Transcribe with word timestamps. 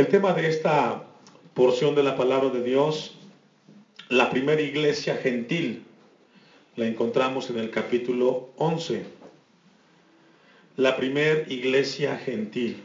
El 0.00 0.08
tema 0.08 0.32
de 0.32 0.48
esta 0.48 1.02
porción 1.52 1.94
de 1.94 2.02
la 2.02 2.16
palabra 2.16 2.48
de 2.48 2.62
Dios, 2.62 3.18
la 4.08 4.30
primera 4.30 4.62
iglesia 4.62 5.16
gentil, 5.16 5.84
la 6.74 6.86
encontramos 6.86 7.50
en 7.50 7.58
el 7.58 7.70
capítulo 7.70 8.48
11. 8.56 9.04
La 10.78 10.96
primera 10.96 11.42
iglesia 11.52 12.16
gentil. 12.16 12.82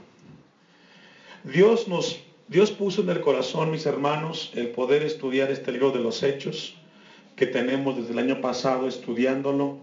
Dios 1.46 1.88
nos 1.88 2.20
Dios 2.50 2.71
puso 2.71 3.01
en 3.01 3.09
el 3.09 3.21
corazón, 3.21 3.71
mis 3.71 3.86
hermanos, 3.86 4.52
el 4.54 4.71
poder 4.71 5.02
estudiar 5.02 5.50
este 5.52 5.71
libro 5.71 5.91
de 5.91 6.00
los 6.00 6.21
hechos 6.21 6.75
que 7.38 7.45
tenemos 7.45 7.95
desde 7.95 8.11
el 8.11 8.20
año 8.20 8.41
pasado 8.41 8.89
estudiándolo. 8.89 9.77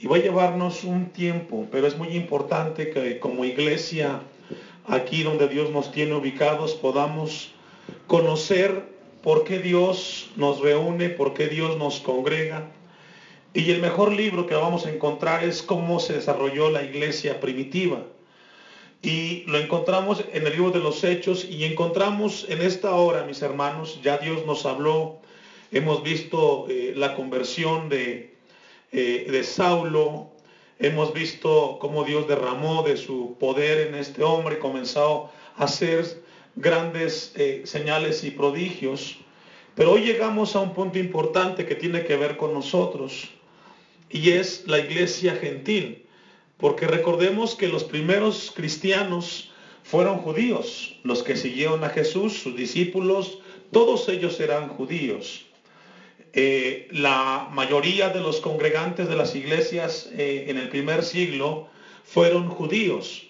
Y 0.00 0.08
va 0.08 0.16
a 0.16 0.20
llevarnos 0.20 0.82
un 0.82 1.10
tiempo, 1.10 1.68
pero 1.70 1.86
es 1.86 1.96
muy 1.96 2.08
importante 2.08 2.90
que 2.90 3.20
como 3.20 3.44
iglesia, 3.44 4.20
aquí 4.88 5.22
donde 5.22 5.48
Dios 5.48 5.70
nos 5.70 5.92
tiene 5.92 6.14
ubicados, 6.14 6.74
podamos 6.74 7.52
conocer 8.06 8.84
por 9.22 9.44
qué 9.44 9.58
Dios 9.58 10.30
nos 10.36 10.60
reúne, 10.60 11.08
por 11.08 11.34
qué 11.34 11.48
Dios 11.48 11.76
nos 11.76 12.00
congrega. 12.00 12.68
Y 13.54 13.70
el 13.70 13.80
mejor 13.80 14.12
libro 14.12 14.46
que 14.46 14.54
vamos 14.54 14.86
a 14.86 14.90
encontrar 14.90 15.42
es 15.42 15.62
cómo 15.62 15.98
se 15.98 16.12
desarrolló 16.14 16.70
la 16.70 16.82
iglesia 16.82 17.40
primitiva. 17.40 18.02
Y 19.02 19.44
lo 19.46 19.58
encontramos 19.58 20.22
en 20.32 20.46
el 20.46 20.52
libro 20.52 20.70
de 20.70 20.80
los 20.80 21.02
Hechos 21.04 21.44
y 21.44 21.64
encontramos 21.64 22.46
en 22.48 22.60
esta 22.60 22.94
hora, 22.94 23.24
mis 23.24 23.42
hermanos, 23.42 24.00
ya 24.02 24.18
Dios 24.18 24.44
nos 24.46 24.66
habló, 24.66 25.20
hemos 25.72 26.02
visto 26.02 26.66
eh, 26.68 26.92
la 26.96 27.14
conversión 27.14 27.88
de, 27.88 28.36
eh, 28.92 29.26
de 29.30 29.44
Saulo, 29.44 30.30
hemos 30.78 31.12
visto 31.12 31.78
cómo 31.80 32.04
Dios 32.04 32.28
derramó 32.28 32.82
de 32.82 32.96
su 32.96 33.36
poder 33.38 33.88
en 33.88 33.94
este 33.94 34.22
hombre, 34.22 34.58
comenzó 34.58 35.30
a 35.56 35.64
hacer 35.64 36.22
grandes 36.54 37.32
eh, 37.36 37.62
señales 37.64 38.24
y 38.24 38.30
prodigios. 38.30 39.18
Pero 39.74 39.92
hoy 39.92 40.02
llegamos 40.02 40.56
a 40.56 40.60
un 40.60 40.72
punto 40.72 40.98
importante 40.98 41.66
que 41.66 41.74
tiene 41.74 42.04
que 42.04 42.16
ver 42.16 42.36
con 42.36 42.54
nosotros 42.54 43.30
y 44.10 44.30
es 44.30 44.66
la 44.66 44.78
iglesia 44.78 45.36
gentil. 45.36 46.06
Porque 46.56 46.86
recordemos 46.86 47.54
que 47.54 47.68
los 47.68 47.84
primeros 47.84 48.52
cristianos 48.54 49.50
fueron 49.82 50.18
judíos, 50.18 50.98
los 51.02 51.22
que 51.22 51.36
siguieron 51.36 51.84
a 51.84 51.90
Jesús, 51.90 52.40
sus 52.40 52.56
discípulos, 52.56 53.38
todos 53.70 54.08
ellos 54.08 54.40
eran 54.40 54.68
judíos. 54.68 55.45
Eh, 56.38 56.88
la 56.90 57.48
mayoría 57.50 58.10
de 58.10 58.20
los 58.20 58.42
congregantes 58.42 59.08
de 59.08 59.16
las 59.16 59.34
iglesias 59.34 60.10
eh, 60.12 60.44
en 60.48 60.58
el 60.58 60.68
primer 60.68 61.02
siglo 61.02 61.68
fueron 62.04 62.50
judíos. 62.50 63.26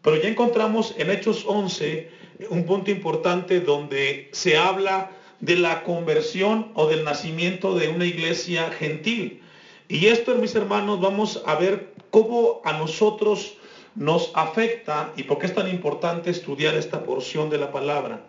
Pero 0.00 0.16
ya 0.16 0.30
encontramos 0.30 0.94
en 0.96 1.10
Hechos 1.10 1.44
11 1.46 2.08
un 2.48 2.64
punto 2.64 2.90
importante 2.90 3.60
donde 3.60 4.30
se 4.32 4.56
habla 4.56 5.10
de 5.40 5.56
la 5.56 5.82
conversión 5.82 6.72
o 6.72 6.86
del 6.86 7.04
nacimiento 7.04 7.74
de 7.74 7.88
una 7.88 8.06
iglesia 8.06 8.70
gentil. 8.70 9.42
Y 9.88 10.06
esto, 10.06 10.34
mis 10.36 10.54
hermanos, 10.54 10.98
vamos 10.98 11.42
a 11.44 11.56
ver 11.56 11.92
cómo 12.10 12.62
a 12.64 12.72
nosotros 12.72 13.58
nos 13.94 14.32
afecta 14.34 15.12
y 15.14 15.24
por 15.24 15.38
qué 15.38 15.46
es 15.46 15.54
tan 15.54 15.68
importante 15.68 16.30
estudiar 16.30 16.74
esta 16.74 17.04
porción 17.04 17.50
de 17.50 17.58
la 17.58 17.70
palabra. 17.70 18.24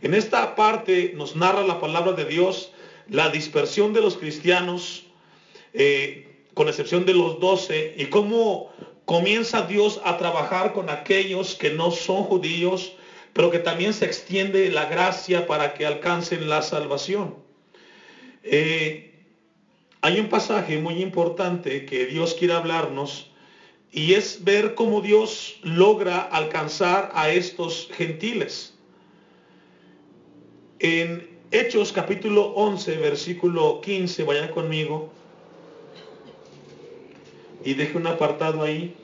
En 0.00 0.14
esta 0.14 0.54
parte 0.54 1.12
nos 1.14 1.36
narra 1.36 1.62
la 1.64 1.80
palabra 1.80 2.12
de 2.12 2.24
Dios 2.24 2.72
la 3.08 3.30
dispersión 3.30 3.92
de 3.92 4.00
los 4.00 4.16
cristianos, 4.16 5.04
eh, 5.72 6.44
con 6.54 6.68
excepción 6.68 7.06
de 7.06 7.14
los 7.14 7.40
doce, 7.40 7.94
y 7.96 8.06
cómo 8.06 8.70
comienza 9.04 9.62
Dios 9.62 10.00
a 10.04 10.18
trabajar 10.18 10.72
con 10.72 10.90
aquellos 10.90 11.54
que 11.54 11.70
no 11.70 11.90
son 11.90 12.24
judíos, 12.24 12.94
pero 13.32 13.50
que 13.50 13.58
también 13.58 13.94
se 13.94 14.04
extiende 14.04 14.70
la 14.70 14.86
gracia 14.86 15.46
para 15.46 15.74
que 15.74 15.86
alcancen 15.86 16.48
la 16.48 16.60
salvación. 16.62 17.36
Eh, 18.42 19.24
hay 20.00 20.20
un 20.20 20.28
pasaje 20.28 20.78
muy 20.78 21.02
importante 21.02 21.86
que 21.86 22.06
Dios 22.06 22.34
quiere 22.34 22.54
hablarnos 22.54 23.30
y 23.90 24.14
es 24.14 24.44
ver 24.44 24.74
cómo 24.74 25.00
Dios 25.00 25.58
logra 25.62 26.20
alcanzar 26.20 27.10
a 27.14 27.30
estos 27.30 27.88
gentiles. 27.92 28.74
En 30.78 31.37
Hechos 31.50 31.92
capítulo 31.94 32.48
11, 32.56 32.98
versículo 32.98 33.80
15, 33.80 34.22
vaya 34.24 34.50
conmigo 34.50 35.08
y 37.64 37.72
deje 37.72 37.96
un 37.96 38.06
apartado 38.06 38.62
ahí. 38.62 38.94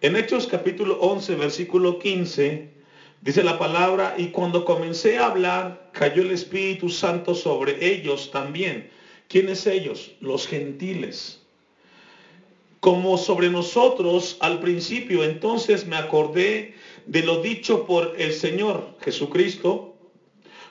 En 0.00 0.16
Hechos 0.16 0.46
capítulo 0.46 0.98
11, 0.98 1.34
versículo 1.34 1.98
15, 1.98 2.72
Dice 3.20 3.44
la 3.44 3.58
palabra, 3.58 4.14
y 4.16 4.28
cuando 4.28 4.64
comencé 4.64 5.18
a 5.18 5.26
hablar, 5.26 5.90
cayó 5.92 6.22
el 6.22 6.30
Espíritu 6.30 6.88
Santo 6.88 7.34
sobre 7.34 7.86
ellos 7.86 8.30
también. 8.30 8.88
¿Quiénes 9.28 9.66
ellos? 9.66 10.12
Los 10.20 10.48
gentiles. 10.48 11.41
Como 12.82 13.16
sobre 13.16 13.48
nosotros 13.48 14.36
al 14.40 14.58
principio, 14.58 15.22
entonces 15.22 15.86
me 15.86 15.94
acordé 15.94 16.74
de 17.06 17.22
lo 17.22 17.40
dicho 17.40 17.86
por 17.86 18.14
el 18.18 18.32
Señor 18.32 18.96
Jesucristo, 19.00 19.94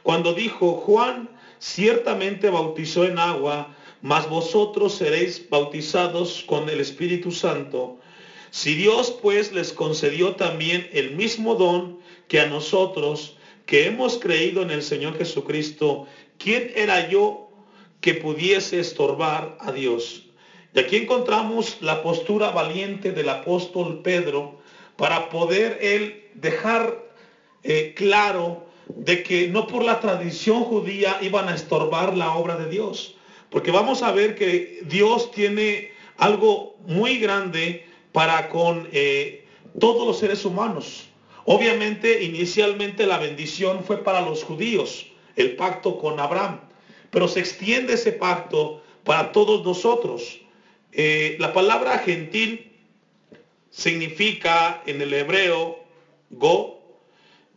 cuando 0.04 0.34
dijo, 0.34 0.74
Juan 0.74 1.30
ciertamente 1.60 2.50
bautizó 2.50 3.06
en 3.06 3.18
agua, 3.18 3.74
mas 4.02 4.28
vosotros 4.28 4.96
seréis 4.96 5.50
bautizados 5.50 6.44
con 6.46 6.68
el 6.68 6.82
Espíritu 6.82 7.32
Santo. 7.32 7.98
Si 8.50 8.76
Dios 8.76 9.18
pues 9.22 9.54
les 9.54 9.72
concedió 9.72 10.36
también 10.36 10.90
el 10.92 11.16
mismo 11.16 11.56
don 11.56 11.98
que 12.28 12.42
a 12.42 12.46
nosotros 12.46 13.38
que 13.66 13.86
hemos 13.86 14.18
creído 14.18 14.64
en 14.64 14.72
el 14.72 14.84
Señor 14.84 15.18
Jesucristo, 15.18 16.08
¿quién 16.38 16.74
era 16.76 17.08
yo 17.08 17.48
que 18.02 18.16
pudiese 18.16 18.82
estorbar 18.82 19.56
a 19.62 19.72
Dios? 19.72 20.26
Y 20.74 20.80
aquí 20.80 20.98
encontramos 20.98 21.78
la 21.82 22.02
postura 22.02 22.52
valiente 22.52 23.12
del 23.12 23.30
apóstol 23.30 24.02
Pedro 24.02 24.60
para 24.96 25.30
poder 25.30 25.80
él 25.82 26.30
dejar 26.36 26.98
eh, 27.64 27.94
claro 27.96 28.66
de 28.88 29.24
que 29.24 29.48
no 29.48 29.68
por 29.68 29.84
la 29.84 30.00
tradición 30.00 30.64
judía 30.64 31.18
iban 31.22 31.50
a 31.50 31.56
estorbar 31.56 32.16
la 32.16 32.36
obra 32.36 32.56
de 32.56 32.70
Dios. 32.70 33.16
Porque 33.50 33.72
vamos 33.72 34.02
a 34.02 34.12
ver 34.12 34.36
que 34.36 34.80
Dios 34.86 35.32
tiene 35.32 35.92
algo 36.18 36.78
muy 36.86 37.18
grande 37.18 37.86
para 38.12 38.50
con 38.50 38.88
eh, 38.92 39.46
todos 39.80 40.06
los 40.08 40.20
seres 40.20 40.46
humanos. 40.46 41.10
Obviamente, 41.46 42.24
inicialmente 42.24 43.06
la 43.06 43.18
bendición 43.18 43.84
fue 43.84 43.98
para 43.98 44.22
los 44.22 44.44
judíos, 44.44 45.08
el 45.36 45.56
pacto 45.56 45.98
con 45.98 46.20
Abraham, 46.20 46.62
pero 47.10 47.28
se 47.28 47.40
extiende 47.40 47.94
ese 47.94 48.12
pacto 48.12 48.82
para 49.04 49.32
todos 49.32 49.66
nosotros. 49.66 50.41
Eh, 50.92 51.38
la 51.40 51.54
palabra 51.54 52.00
gentil 52.00 52.72
significa 53.70 54.84
en 54.86 55.02
el 55.02 55.14
hebreo 55.14 55.80
go 56.30 56.82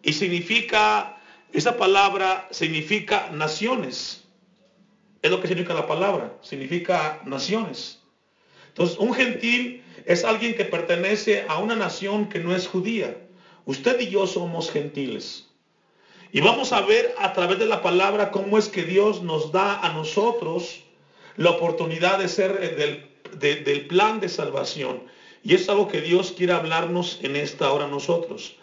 y 0.03 0.13
significa, 0.13 1.19
esa 1.53 1.77
palabra 1.77 2.47
significa 2.51 3.31
naciones. 3.33 4.25
Es 5.23 5.31
lo 5.31 5.41
que 5.41 5.49
significa 5.49 5.75
la 5.75 5.87
palabra, 5.87 6.37
significa 6.43 7.21
naciones. 7.25 8.01
Entonces, 8.69 8.99
un 8.99 9.15
gentil 9.15 9.83
es 10.05 10.25
alguien 10.25 10.55
que 10.55 10.65
pertenece 10.65 11.47
a 11.49 11.59
una 11.59 11.75
nación 11.75 12.29
que 12.29 12.41
no 12.41 12.55
es 12.55 12.69
judía. 12.69 13.17
Usted 13.65 13.99
y 14.01 14.11
yo 14.11 14.27
somos 14.27 14.71
gentiles. 14.71 15.49
Y 16.33 16.41
vamos 16.41 16.73
a 16.73 16.83
ver 16.83 17.15
a 17.19 17.33
través 17.33 17.59
de 17.59 17.67
la 17.67 17.81
palabra 17.81 18.31
cómo 18.31 18.59
es 18.59 18.69
que 18.69 18.83
Dios 18.83 19.23
nos 19.23 19.53
da 19.53 19.81
a 19.81 19.93
nosotros 19.93 20.83
la 21.37 21.51
oportunidad 21.51 22.19
de 22.19 22.29
ser 22.29 22.77
del, 22.77 23.14
del 23.39 23.87
plan 23.87 24.21
de 24.21 24.29
salvación. 24.29 25.03
Y 25.43 25.55
es 25.55 25.69
algo 25.69 25.89
que 25.89 26.01
Dios 26.01 26.33
quiere 26.37 26.53
hablarnos 26.53 27.19
en 27.23 27.37
esta 27.37 27.71
hora 27.73 27.87
nosotros. 27.87 28.57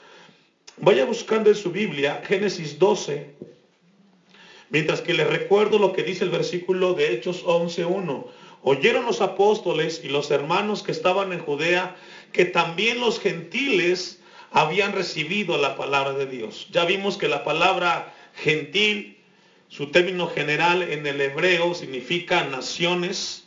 Vaya 0.77 1.06
buscando 1.06 1.50
en 1.50 1.56
su 1.56 1.71
Biblia 1.71 2.23
Génesis 2.25 2.79
12, 2.79 3.35
mientras 4.69 5.01
que 5.01 5.13
le 5.13 5.25
recuerdo 5.25 5.77
lo 5.77 5.94
que 5.94 6.03
dice 6.03 6.23
el 6.23 6.31
versículo 6.31 6.94
de 6.94 7.13
Hechos 7.13 7.45
11.1. 7.45 8.25
Oyeron 8.63 9.06
los 9.06 9.21
apóstoles 9.21 10.01
y 10.03 10.09
los 10.09 10.31
hermanos 10.31 10.83
que 10.83 10.91
estaban 10.91 11.33
en 11.33 11.39
Judea 11.39 11.95
que 12.31 12.45
también 12.45 13.00
los 13.00 13.19
gentiles 13.19 14.19
habían 14.51 14.94
recibido 14.94 15.57
la 15.57 15.75
palabra 15.75 16.13
de 16.13 16.25
Dios. 16.25 16.67
Ya 16.71 16.85
vimos 16.85 17.17
que 17.17 17.27
la 17.27 17.44
palabra 17.44 18.13
gentil, 18.35 19.17
su 19.67 19.88
término 19.88 20.27
general 20.27 20.83
en 20.83 21.07
el 21.07 21.21
hebreo 21.21 21.74
significa 21.74 22.44
naciones. 22.44 23.40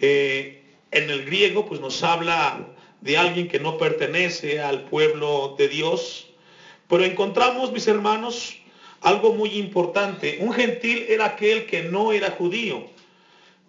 Eh, 0.00 0.62
en 0.90 1.10
el 1.10 1.24
griego 1.24 1.66
pues 1.66 1.80
nos 1.80 2.02
habla 2.02 2.66
de 3.00 3.18
alguien 3.18 3.48
que 3.48 3.60
no 3.60 3.78
pertenece 3.78 4.60
al 4.60 4.84
pueblo 4.84 5.54
de 5.58 5.68
Dios. 5.68 6.28
Pero 6.88 7.04
encontramos, 7.04 7.72
mis 7.72 7.86
hermanos, 7.88 8.56
algo 9.00 9.32
muy 9.32 9.50
importante. 9.50 10.38
Un 10.40 10.52
gentil 10.52 11.06
era 11.08 11.26
aquel 11.26 11.66
que 11.66 11.82
no 11.82 12.12
era 12.12 12.30
judío. 12.30 12.86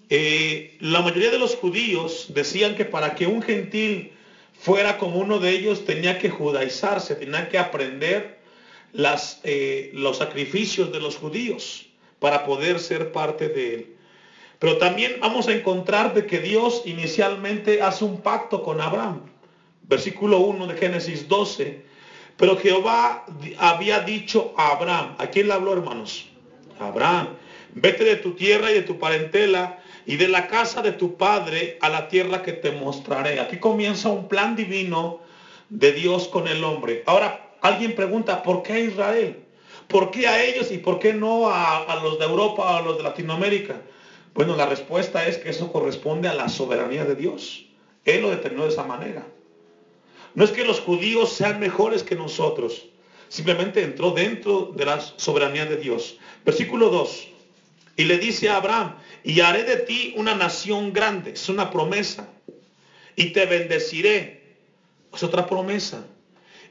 Eh, 0.10 0.78
la 0.80 1.02
mayoría 1.02 1.32
de 1.32 1.40
los 1.40 1.56
judíos 1.56 2.28
decían 2.30 2.76
que 2.76 2.86
para 2.86 3.16
que 3.16 3.28
un 3.28 3.42
gentil 3.42 4.14
fuera 4.60 4.98
como 4.98 5.20
uno 5.20 5.40
de 5.40 5.52
ellos, 5.52 5.86
tenía 5.86 6.18
que 6.18 6.30
judaizarse, 6.30 7.16
tenía 7.16 7.50
que 7.50 7.58
aprender 7.58 8.38
eh, 9.44 9.92
los 9.94 10.18
sacrificios 10.18 10.92
de 10.92 11.00
los 11.00 11.18
judíos 11.18 11.86
para 12.20 12.46
poder 12.46 12.80
ser 12.80 13.12
parte 13.12 13.50
de 13.50 13.74
él. 13.74 13.97
Pero 14.60 14.78
también 14.78 15.18
vamos 15.22 15.48
a 15.48 15.54
encontrar 15.54 16.14
de 16.14 16.26
que 16.26 16.40
Dios 16.40 16.82
inicialmente 16.86 17.82
hace 17.82 18.06
un 18.06 18.22
pacto 18.22 18.64
con 18.64 18.82
Abraham. 18.82 19.22
Versículo 19.84 20.40
1 20.40 20.68
de 20.68 20.78
Génesis 20.78 21.28
12. 21.28 21.86
Pero 22.38 22.58
Jehová 22.58 23.26
había 23.58 24.02
dicho 24.02 24.54
a 24.58 24.70
Abraham, 24.70 25.16
¿a 25.18 25.28
quién 25.28 25.48
le 25.48 25.54
habló 25.54 25.74
hermanos? 25.74 26.28
Abraham, 26.80 27.30
vete 27.74 28.04
de 28.04 28.16
tu 28.18 28.34
tierra 28.34 28.72
y 28.72 28.76
de 28.76 28.82
tu 28.82 29.00
parentela 29.00 29.80
y 30.06 30.18
de 30.18 30.28
la 30.28 30.48
casa 30.48 30.82
de 30.82 30.92
tu 30.92 31.18
padre 31.18 31.78
a 31.82 31.90
la 31.90 32.08
tierra 32.08 32.44
que 32.44 32.54
te 32.54 32.72
mostraré. 32.72 33.40
Aquí 33.40 33.58
comienza 33.58 34.10
un 34.10 34.28
plan 34.28 34.56
divino 34.56 35.20
de 35.70 35.92
Dios 35.92 36.28
con 36.28 36.48
el 36.48 36.64
hombre. 36.64 37.04
Ahora, 37.06 37.52
alguien 37.62 37.96
pregunta, 37.96 38.44
¿por 38.44 38.64
qué 38.64 38.74
a 38.74 38.80
Israel? 38.80 39.44
¿Por 39.88 40.12
qué 40.12 40.28
a 40.28 40.44
ellos 40.44 40.72
y 40.72 40.78
por 40.78 41.00
qué 41.00 41.14
no 41.14 41.50
a, 41.50 41.84
a 41.84 42.04
los 42.04 42.20
de 42.20 42.26
Europa 42.26 42.64
o 42.64 42.78
a 42.78 42.82
los 42.82 42.98
de 42.98 43.04
Latinoamérica? 43.04 43.82
Bueno, 44.38 44.56
la 44.56 44.68
respuesta 44.68 45.28
es 45.28 45.40
que 45.40 45.50
eso 45.50 45.72
corresponde 45.72 46.28
a 46.28 46.36
la 46.36 46.48
soberanía 46.48 47.06
de 47.06 47.16
Dios. 47.16 47.66
Él 48.06 48.22
lo 48.22 48.30
determinó 48.30 48.66
de 48.66 48.70
esa 48.70 48.84
manera. 48.84 49.26
No 50.36 50.44
es 50.44 50.52
que 50.52 50.64
los 50.64 50.80
judíos 50.80 51.32
sean 51.32 51.60
mejores 51.60 52.04
que 52.04 52.16
nosotros, 52.16 52.86
simplemente 53.30 53.82
entró 53.82 54.12
dentro 54.12 54.72
de 54.76 54.86
la 54.86 55.02
soberanía 55.02 55.66
de 55.66 55.78
Dios. 55.78 56.20
Versículo 56.46 56.92
2. 56.92 57.30
Y 57.96 58.04
le 58.04 58.20
dice 58.20 58.50
a 58.50 58.58
Abraham, 58.58 58.98
y 59.24 59.40
haré 59.40 59.64
de 59.64 59.78
ti 59.78 60.14
una 60.16 60.36
nación 60.36 60.94
grande, 60.94 61.32
es 61.32 61.50
una 61.50 61.72
promesa, 61.72 62.30
y 63.16 63.32
te 63.32 63.48
bendeciré, 63.48 64.56
es 65.16 65.24
otra 65.24 65.48
promesa, 65.48 66.06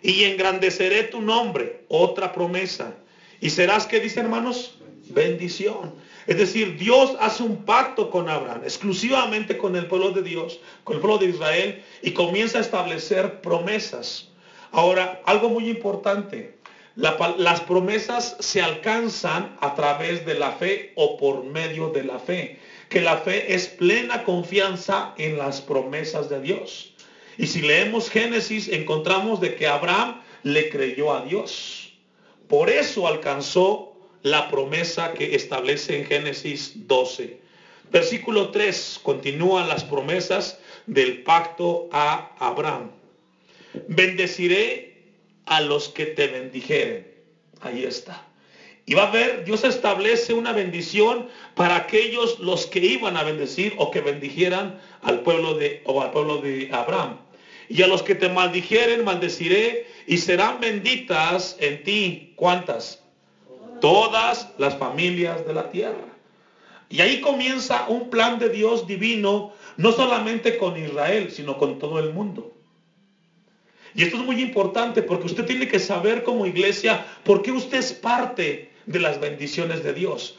y 0.02 0.22
engrandeceré 0.22 1.02
tu 1.02 1.20
nombre, 1.20 1.80
otra 1.88 2.32
promesa, 2.32 2.94
y 3.40 3.50
serás, 3.50 3.88
¿qué 3.88 3.98
dice 3.98 4.20
hermanos? 4.20 4.78
Bendición. 5.08 6.05
Es 6.26 6.38
decir, 6.38 6.76
Dios 6.76 7.16
hace 7.20 7.42
un 7.42 7.64
pacto 7.64 8.10
con 8.10 8.28
Abraham, 8.28 8.62
exclusivamente 8.64 9.56
con 9.56 9.76
el 9.76 9.86
pueblo 9.86 10.10
de 10.10 10.22
Dios, 10.22 10.60
con 10.82 10.96
el 10.96 11.00
pueblo 11.00 11.18
de 11.18 11.26
Israel, 11.26 11.84
y 12.02 12.12
comienza 12.12 12.58
a 12.58 12.62
establecer 12.62 13.40
promesas. 13.40 14.28
Ahora, 14.72 15.22
algo 15.24 15.48
muy 15.48 15.68
importante, 15.68 16.56
las 16.96 17.60
promesas 17.60 18.36
se 18.40 18.60
alcanzan 18.60 19.56
a 19.60 19.74
través 19.74 20.26
de 20.26 20.34
la 20.34 20.52
fe 20.52 20.92
o 20.96 21.16
por 21.16 21.44
medio 21.44 21.90
de 21.90 22.04
la 22.04 22.18
fe, 22.18 22.58
que 22.88 23.00
la 23.00 23.18
fe 23.18 23.54
es 23.54 23.68
plena 23.68 24.24
confianza 24.24 25.14
en 25.18 25.38
las 25.38 25.60
promesas 25.60 26.28
de 26.28 26.40
Dios. 26.40 26.94
Y 27.38 27.46
si 27.46 27.60
leemos 27.60 28.08
Génesis, 28.08 28.68
encontramos 28.68 29.40
de 29.40 29.54
que 29.54 29.66
Abraham 29.66 30.22
le 30.42 30.70
creyó 30.70 31.12
a 31.12 31.22
Dios. 31.24 31.92
Por 32.48 32.70
eso 32.70 33.06
alcanzó 33.06 33.95
la 34.26 34.48
promesa 34.48 35.12
que 35.14 35.36
establece 35.36 36.00
en 36.00 36.04
Génesis 36.04 36.72
12. 36.88 37.38
Versículo 37.92 38.50
3 38.50 38.98
continúan 39.04 39.68
las 39.68 39.84
promesas 39.84 40.58
del 40.86 41.22
pacto 41.22 41.88
a 41.92 42.34
Abraham. 42.40 42.90
Bendeciré 43.86 44.96
a 45.44 45.60
los 45.60 45.90
que 45.90 46.06
te 46.06 46.26
bendijeren. 46.26 47.06
Ahí 47.60 47.84
está. 47.84 48.26
Y 48.84 48.94
va 48.94 49.04
a 49.04 49.10
ver, 49.12 49.44
Dios 49.44 49.62
establece 49.62 50.34
una 50.34 50.52
bendición 50.52 51.28
para 51.54 51.76
aquellos 51.76 52.40
los 52.40 52.66
que 52.66 52.80
iban 52.80 53.16
a 53.16 53.22
bendecir 53.22 53.74
o 53.78 53.92
que 53.92 54.00
bendijeran 54.00 54.80
al 55.02 55.20
pueblo 55.20 55.54
de 55.54 55.82
o 55.84 56.02
al 56.02 56.10
pueblo 56.10 56.38
de 56.38 56.68
Abraham. 56.72 57.18
Y 57.68 57.80
a 57.82 57.86
los 57.86 58.02
que 58.02 58.16
te 58.16 58.28
maldijeren 58.28 59.04
maldeciré 59.04 59.86
y 60.08 60.18
serán 60.18 60.58
benditas 60.58 61.56
en 61.60 61.84
ti. 61.84 62.32
¿Cuántas? 62.34 63.05
Todas 63.80 64.50
las 64.58 64.76
familias 64.76 65.46
de 65.46 65.54
la 65.54 65.70
tierra. 65.70 66.16
Y 66.88 67.00
ahí 67.00 67.20
comienza 67.20 67.86
un 67.88 68.10
plan 68.10 68.38
de 68.38 68.48
Dios 68.48 68.86
divino, 68.86 69.52
no 69.76 69.92
solamente 69.92 70.56
con 70.56 70.76
Israel, 70.76 71.30
sino 71.30 71.58
con 71.58 71.78
todo 71.78 71.98
el 71.98 72.12
mundo. 72.12 72.52
Y 73.94 74.02
esto 74.02 74.18
es 74.18 74.24
muy 74.24 74.40
importante 74.42 75.02
porque 75.02 75.26
usted 75.26 75.46
tiene 75.46 75.68
que 75.68 75.78
saber 75.78 76.22
como 76.22 76.46
iglesia 76.46 77.06
por 77.24 77.42
qué 77.42 77.50
usted 77.50 77.78
es 77.78 77.92
parte 77.92 78.70
de 78.84 79.00
las 79.00 79.20
bendiciones 79.20 79.82
de 79.82 79.94
Dios. 79.94 80.38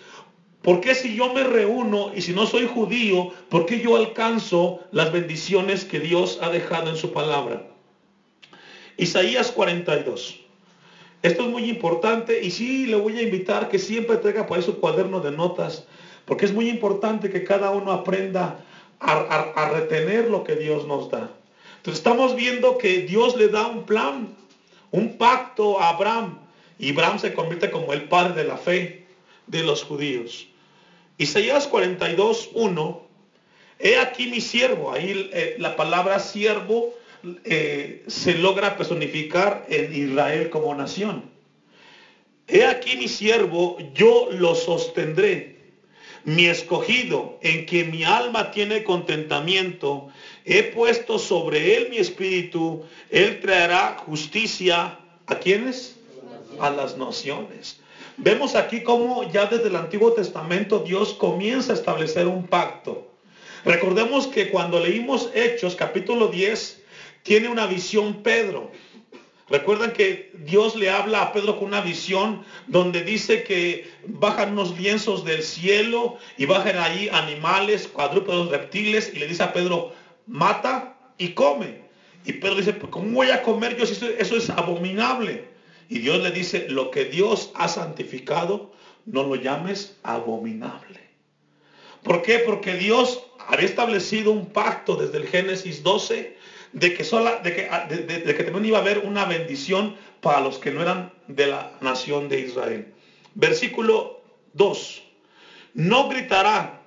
¿Por 0.62 0.80
qué 0.80 0.96
si 0.96 1.16
yo 1.16 1.34
me 1.34 1.44
reúno 1.44 2.12
y 2.16 2.22
si 2.22 2.34
no 2.34 2.46
soy 2.46 2.68
judío, 2.68 3.32
por 3.50 3.66
qué 3.66 3.80
yo 3.80 3.96
alcanzo 3.96 4.82
las 4.92 5.12
bendiciones 5.12 5.86
que 5.86 6.00
Dios 6.00 6.40
ha 6.42 6.50
dejado 6.50 6.90
en 6.90 6.98
su 6.98 7.14
palabra? 7.14 7.68
Isaías 8.98 9.52
42. 9.52 10.47
Esto 11.28 11.44
es 11.44 11.50
muy 11.50 11.70
importante 11.70 12.42
y 12.42 12.52
sí 12.52 12.86
le 12.86 12.96
voy 12.96 13.18
a 13.18 13.22
invitar 13.22 13.68
que 13.68 13.80
siempre 13.80 14.16
traiga 14.16 14.48
por 14.48 14.64
su 14.64 14.80
cuaderno 14.80 15.20
de 15.20 15.32
notas, 15.32 15.84
porque 16.24 16.46
es 16.46 16.54
muy 16.54 16.70
importante 16.70 17.30
que 17.30 17.44
cada 17.44 17.72
uno 17.72 17.92
aprenda 17.92 18.64
a, 19.02 19.70
retener 19.74 20.30
lo 20.30 20.46
que 20.46 20.56
Dios 20.56 20.88
nos 20.88 21.12
da. 21.12 21.30
Entonces 21.76 22.00
estamos 22.00 22.34
viendo 22.34 22.78
que 22.78 23.02
Dios 23.02 23.36
le 23.36 23.50
da 23.50 23.68
un 23.68 23.84
plan, 23.86 24.38
un 24.92 25.18
pacto 25.18 25.82
a 25.82 25.90
Abraham, 25.90 26.40
y 26.80 26.92
Abraham 26.92 27.20
se 27.20 27.34
convierte 27.34 27.72
como 27.72 27.92
el 27.92 28.04
padre 28.04 28.42
de 28.42 28.48
la 28.48 28.56
fe 28.56 29.06
de 29.48 29.64
los 29.64 29.84
judíos. 29.84 30.48
Isaías 31.18 31.68
42, 31.68 32.52
1, 32.54 33.02
he 33.80 33.98
aquí 33.98 34.28
mi 34.28 34.40
siervo, 34.40 34.94
ahí 34.94 35.30
eh, 35.34 35.58
la 35.60 35.76
palabra 35.76 36.20
siervo 36.20 36.94
eh, 37.44 38.04
se 38.08 38.36
logra 38.36 38.78
personificar 38.78 39.66
en 39.70 39.94
Israel 39.94 40.50
como 40.50 40.74
nación. 40.76 41.30
He 42.48 42.66
aquí 42.66 42.96
mi 42.96 43.08
siervo, 43.08 43.78
yo 43.94 44.30
lo 44.32 44.56
sostendré. 44.56 45.58
Mi 46.24 46.46
escogido, 46.48 47.40
en 47.42 47.66
quien 47.66 47.92
mi 47.92 48.04
alma 48.04 48.52
tiene 48.52 48.84
contentamiento, 48.84 50.10
he 50.44 50.64
puesto 50.64 51.20
sobre 51.20 51.78
él 51.78 51.88
mi 51.90 51.98
espíritu, 51.98 52.84
él 53.10 53.40
traerá 53.40 53.98
justicia. 54.06 55.00
¿A 55.26 55.36
quiénes? 55.36 55.98
A 56.60 56.70
las 56.70 56.98
naciones. 56.98 57.82
Vemos 58.18 58.56
aquí 58.56 58.82
cómo 58.82 59.30
ya 59.32 59.46
desde 59.46 59.68
el 59.68 59.76
Antiguo 59.76 60.14
Testamento 60.14 60.80
Dios 60.80 61.14
comienza 61.14 61.74
a 61.74 61.76
establecer 61.76 62.28
un 62.28 62.48
pacto. 62.48 63.12
Recordemos 63.64 64.28
que 64.28 64.50
cuando 64.50 64.80
leímos 64.80 65.30
Hechos 65.36 65.76
capítulo 65.76 66.28
10, 66.28 66.82
tiene 67.28 67.50
una 67.50 67.68
visión 67.68 68.24
Pedro. 68.24 68.72
Recuerdan 69.50 69.92
que 69.92 70.32
Dios 70.46 70.78
le 70.78 70.90
habla 70.90 71.22
a 71.22 71.34
Pedro 71.34 71.58
con 71.60 71.68
una 71.68 71.82
visión 71.82 72.44
donde 72.68 73.04
dice 73.04 73.44
que 73.44 73.90
bajan 74.06 74.54
unos 74.54 74.78
lienzos 74.80 75.26
del 75.26 75.44
cielo 75.44 76.18
y 76.38 76.46
bajan 76.46 76.78
ahí 76.78 77.10
animales, 77.12 77.90
cuadrúpedos, 77.90 78.50
reptiles 78.50 79.12
y 79.14 79.20
le 79.20 79.28
dice 79.28 79.44
a 79.44 79.52
Pedro, 79.52 79.94
mata 80.26 80.98
y 81.18 81.30
come. 81.30 81.82
Y 82.26 82.34
Pedro 82.34 82.56
dice, 82.56 82.74
pues, 82.74 82.92
¿cómo 82.92 83.12
voy 83.12 83.30
a 83.30 83.44
comer 83.44 83.78
yo 83.78 83.86
si 83.86 83.94
eso, 83.94 84.08
eso 84.08 84.38
es 84.38 84.50
abominable? 84.50 85.50
Y 85.90 86.00
Dios 86.00 86.22
le 86.22 86.32
dice, 86.32 86.68
lo 86.70 86.92
que 86.92 87.06
Dios 87.06 87.52
ha 87.56 87.68
santificado, 87.68 88.72
no 89.06 89.24
lo 89.24 89.36
llames 89.36 89.98
abominable. 90.04 91.02
¿Por 92.04 92.22
qué? 92.22 92.40
Porque 92.40 92.76
Dios 92.76 93.22
había 93.48 93.66
establecido 93.66 94.32
un 94.32 94.46
pacto 94.46 94.96
desde 94.96 95.18
el 95.18 95.28
Génesis 95.28 95.84
12 95.84 96.38
de 96.74 96.94
que, 96.94 97.04
sola, 97.04 97.38
de, 97.38 97.56
que, 97.56 97.68
ah, 97.70 97.88
de, 97.90 98.24
que 98.24 98.44
también 98.44 98.66
iba 98.66 98.78
a 98.78 98.82
haber 98.82 99.00
una 99.00 99.26
bendición 99.26 99.96
para 100.22 100.42
los 100.42 100.60
que 100.60 100.72
no 100.72 100.82
eran 100.82 101.12
de 101.28 101.48
la 101.48 101.72
nación 101.82 102.30
de 102.30 102.40
Israel. 102.42 102.94
Versículo 103.36 104.22
2. 104.54 105.04
No 105.74 106.10
gritará, 106.10 106.82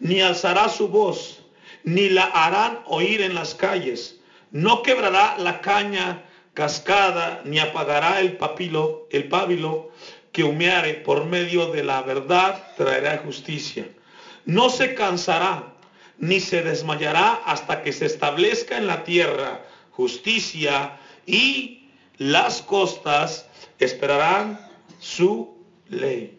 ni 0.00 0.20
alzará 0.20 0.68
su 0.68 0.88
voz, 0.88 1.42
ni 1.82 2.08
la 2.08 2.24
harán 2.24 2.80
oír 2.86 3.22
en 3.22 3.34
las 3.34 3.54
calles. 3.54 4.20
No 4.50 4.82
quebrará 4.82 5.36
la 5.38 5.60
caña 5.60 6.24
cascada, 6.52 7.42
ni 7.44 7.58
apagará 7.58 8.20
el 8.20 8.36
papilo, 8.36 9.08
el 9.10 9.28
pábilo 9.28 9.90
que 10.32 10.44
humeare 10.44 10.94
por 10.94 11.24
medio 11.24 11.66
de 11.72 11.84
la 11.84 12.02
verdad 12.02 12.74
traerá 12.76 13.18
justicia. 13.18 13.86
No 14.44 14.68
se 14.68 14.94
cansará 14.94 15.73
ni 16.18 16.40
se 16.40 16.62
desmayará 16.62 17.34
hasta 17.44 17.82
que 17.82 17.92
se 17.92 18.06
establezca 18.06 18.78
en 18.78 18.86
la 18.86 19.04
tierra 19.04 19.64
justicia 19.90 20.98
y 21.26 21.88
las 22.18 22.62
costas 22.62 23.48
esperarán 23.78 24.60
su 24.98 25.58
ley. 25.88 26.38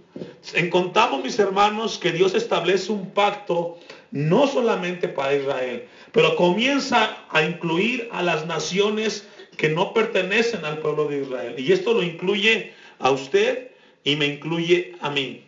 Encontramos, 0.53 1.23
mis 1.23 1.37
hermanos, 1.39 1.97
que 1.97 2.11
Dios 2.11 2.35
establece 2.35 2.91
un 2.91 3.11
pacto 3.11 3.77
no 4.11 4.47
solamente 4.47 5.09
para 5.09 5.35
Israel, 5.35 5.87
pero 6.13 6.35
comienza 6.35 7.25
a 7.29 7.43
incluir 7.43 8.07
a 8.13 8.23
las 8.23 8.45
naciones 8.45 9.27
que 9.57 9.69
no 9.69 9.93
pertenecen 9.93 10.63
al 10.63 10.79
pueblo 10.79 11.07
de 11.07 11.21
Israel. 11.23 11.55
Y 11.57 11.71
esto 11.71 11.93
lo 11.93 12.03
incluye 12.03 12.73
a 12.99 13.11
usted 13.11 13.71
y 14.03 14.15
me 14.15 14.27
incluye 14.27 14.95
a 15.01 15.09
mí. 15.09 15.43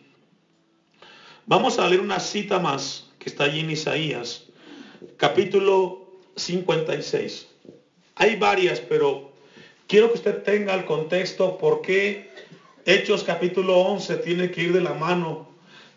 Vamos 1.45 1.79
a 1.79 1.87
leer 1.87 2.01
una 2.01 2.19
cita 2.19 2.59
más 2.59 3.06
está 3.27 3.45
allí 3.45 3.61
en 3.61 3.71
Isaías, 3.71 4.43
capítulo 5.17 6.07
56. 6.35 7.47
Hay 8.15 8.35
varias, 8.35 8.79
pero 8.79 9.31
quiero 9.87 10.09
que 10.09 10.17
usted 10.17 10.43
tenga 10.43 10.73
el 10.73 10.85
contexto 10.85 11.57
por 11.57 11.81
qué 11.81 12.29
Hechos 12.85 13.23
capítulo 13.23 13.79
11 13.79 14.15
tiene 14.17 14.49
que 14.49 14.61
ir 14.61 14.73
de 14.73 14.79
la 14.79 14.93
mano 14.93 15.49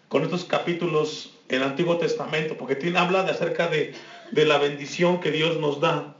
con 0.09 0.25
estos 0.25 0.45
capítulos 0.45 1.35
en 1.49 1.59
el 1.59 1.63
Antiguo 1.63 1.99
Testamento, 1.99 2.57
porque 2.57 2.75
tiene, 2.75 2.99
habla 2.99 3.23
de 3.23 3.31
acerca 3.31 3.69
de, 3.69 3.95
de 4.33 4.45
la 4.45 4.59
bendición 4.59 5.21
que 5.21 5.31
Dios 5.31 5.59
nos 5.59 5.81
da 5.81 6.17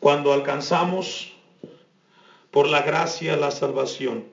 cuando 0.00 0.32
alcanzamos 0.32 1.32
por 2.50 2.68
la 2.68 2.82
gracia 2.82 3.36
la 3.36 3.50
salvación. 3.50 4.24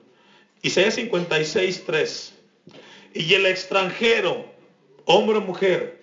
Isaías 0.62 0.94
56, 0.94 1.84
3. 1.86 2.34
Y 3.14 3.34
el 3.34 3.46
extranjero, 3.46 4.46
hombre 5.04 5.38
o 5.38 5.40
mujer, 5.40 6.00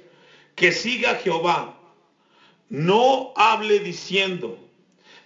que 0.55 0.72
siga 0.72 1.12
a 1.12 1.15
Jehová, 1.15 1.77
no 2.70 3.34
hable 3.36 3.79
diciendo, 3.79 4.58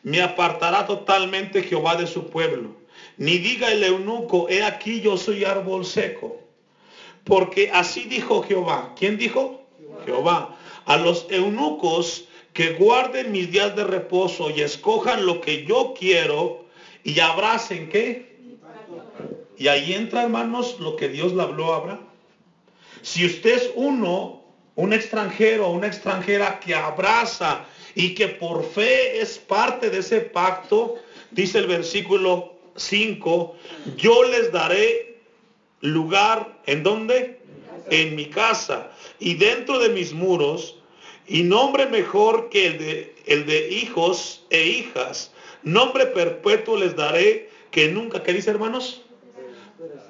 me 0.04 0.22
apartará 0.22 0.86
totalmente 0.86 1.64
Jehová 1.64 1.96
de 1.96 2.08
su 2.08 2.30
pueblo. 2.30 2.76
Ni 3.18 3.38
diga 3.38 3.72
el 3.72 3.84
eunuco, 3.84 4.48
he 4.50 4.64
aquí 4.64 5.02
yo 5.02 5.18
soy 5.18 5.46
árbol 5.46 5.86
seco. 5.86 6.40
Porque 7.24 7.72
así 7.74 8.04
dijo 8.04 8.44
Jehová. 8.44 8.94
¿Quién 8.98 9.18
dijo? 9.18 9.62
Jehová. 10.06 10.56
A 10.86 10.98
los 10.98 11.26
eunucos 11.30 12.28
que 12.54 12.74
guarden 12.74 13.32
mis 13.32 13.52
días 13.52 13.76
de 13.76 13.84
reposo 13.84 14.50
y 14.50 14.62
escojan 14.62 15.26
lo 15.26 15.42
que 15.42 15.66
yo 15.66 15.94
quiero 15.98 16.66
y 17.04 17.20
abracen 17.20 17.90
qué. 17.90 18.36
Y 19.58 19.68
ahí 19.68 19.94
entra, 19.94 20.24
hermanos, 20.24 20.80
lo 20.80 20.96
que 20.96 21.10
Dios 21.10 21.34
le 21.34 21.42
habló 21.42 21.74
a 21.74 21.78
Abraham. 21.78 22.15
Si 23.06 23.24
usted 23.24 23.54
es 23.54 23.72
uno, 23.76 24.42
un 24.74 24.92
extranjero 24.92 25.70
una 25.70 25.86
extranjera 25.86 26.60
que 26.60 26.74
abraza 26.74 27.64
y 27.94 28.16
que 28.16 28.30
por 28.30 28.66
fe 28.66 29.22
es 29.22 29.38
parte 29.38 29.92
de 29.92 30.00
ese 30.00 30.22
pacto, 30.22 30.96
dice 31.30 31.60
el 31.60 31.68
versículo 31.68 32.56
5, 32.76 33.56
yo 33.96 34.24
les 34.24 34.52
daré 34.52 35.20
lugar 35.82 36.60
en 36.66 36.82
donde? 36.82 37.42
En 37.92 38.16
mi 38.16 38.26
casa 38.26 38.90
y 39.20 39.36
dentro 39.36 39.78
de 39.78 39.90
mis 39.90 40.12
muros 40.12 40.80
y 41.28 41.44
nombre 41.44 41.86
mejor 41.86 42.50
que 42.50 42.66
el 42.66 42.78
de, 42.80 43.16
el 43.28 43.46
de 43.46 43.70
hijos 43.70 44.44
e 44.50 44.66
hijas. 44.66 45.32
Nombre 45.62 46.08
perpetuo 46.08 46.76
les 46.76 46.96
daré 46.96 47.52
que 47.70 47.88
nunca, 47.88 48.24
¿qué 48.24 48.34
dice 48.34 48.50
hermanos? 48.50 49.04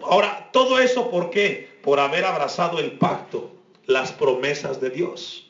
Ahora, 0.02 0.50
todo 0.54 0.80
eso 0.80 1.12
¿por 1.12 1.30
qué? 1.30 1.75
Por 1.86 2.00
haber 2.00 2.26
abrazado 2.26 2.80
el 2.80 2.94
pacto, 2.94 3.56
las 3.86 4.12
promesas 4.12 4.82
de 4.82 4.90
Dios. 4.90 5.50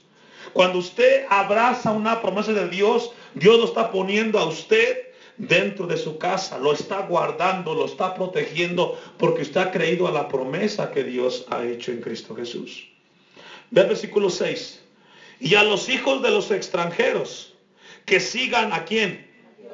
Cuando 0.53 0.79
usted 0.79 1.25
abraza 1.29 1.91
una 1.91 2.21
promesa 2.21 2.53
de 2.53 2.67
Dios, 2.67 3.11
Dios 3.33 3.57
lo 3.57 3.65
está 3.65 3.89
poniendo 3.89 4.37
a 4.37 4.45
usted 4.45 5.07
dentro 5.37 5.87
de 5.87 5.97
su 5.97 6.17
casa, 6.17 6.57
lo 6.57 6.73
está 6.73 7.01
guardando, 7.07 7.73
lo 7.73 7.85
está 7.85 8.13
protegiendo, 8.13 8.99
porque 9.17 9.43
usted 9.43 9.61
ha 9.61 9.71
creído 9.71 10.07
a 10.07 10.11
la 10.11 10.27
promesa 10.27 10.91
que 10.91 11.03
Dios 11.03 11.45
ha 11.49 11.63
hecho 11.63 11.91
en 11.91 12.01
Cristo 12.01 12.35
Jesús. 12.35 12.87
Ve 13.71 13.81
el 13.81 13.87
versículo 13.87 14.29
6. 14.29 14.81
Y 15.39 15.55
a 15.55 15.63
los 15.63 15.89
hijos 15.89 16.21
de 16.21 16.31
los 16.31 16.51
extranjeros 16.51 17.53
que 18.05 18.19
sigan 18.19 18.71
a 18.73 18.85
quién? 18.85 19.25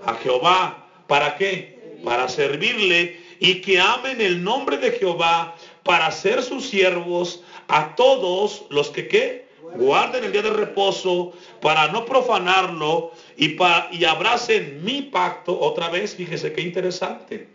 A 0.06 0.13
Jehová. 0.13 0.88
¿Para 1.08 1.36
qué? 1.38 2.00
Para 2.03 2.30
servirle 2.30 3.20
y 3.39 3.56
que 3.62 3.80
amen 3.80 4.22
el 4.22 4.44
nombre 4.44 4.77
de 4.77 4.91
Jehová 4.91 5.56
para 5.84 6.12
ser 6.12 6.44
sus 6.44 6.70
siervos 6.70 7.44
a 7.68 7.96
todos 7.96 8.66
los 8.70 8.90
que 8.90 9.08
qué? 9.08 9.52
Guarden 9.76 10.24
el 10.24 10.32
día 10.32 10.42
de 10.42 10.50
reposo 10.50 11.34
para 11.62 11.88
no 11.92 12.06
profanarlo 12.06 13.12
y, 13.38 13.50
para, 13.50 13.90
y 13.92 14.04
abracen 14.04 14.84
mi 14.84 15.04
pacto. 15.04 15.58
Otra 15.60 15.90
vez, 15.90 16.16
fíjese 16.16 16.52
qué 16.52 16.62
interesante. 16.62 17.50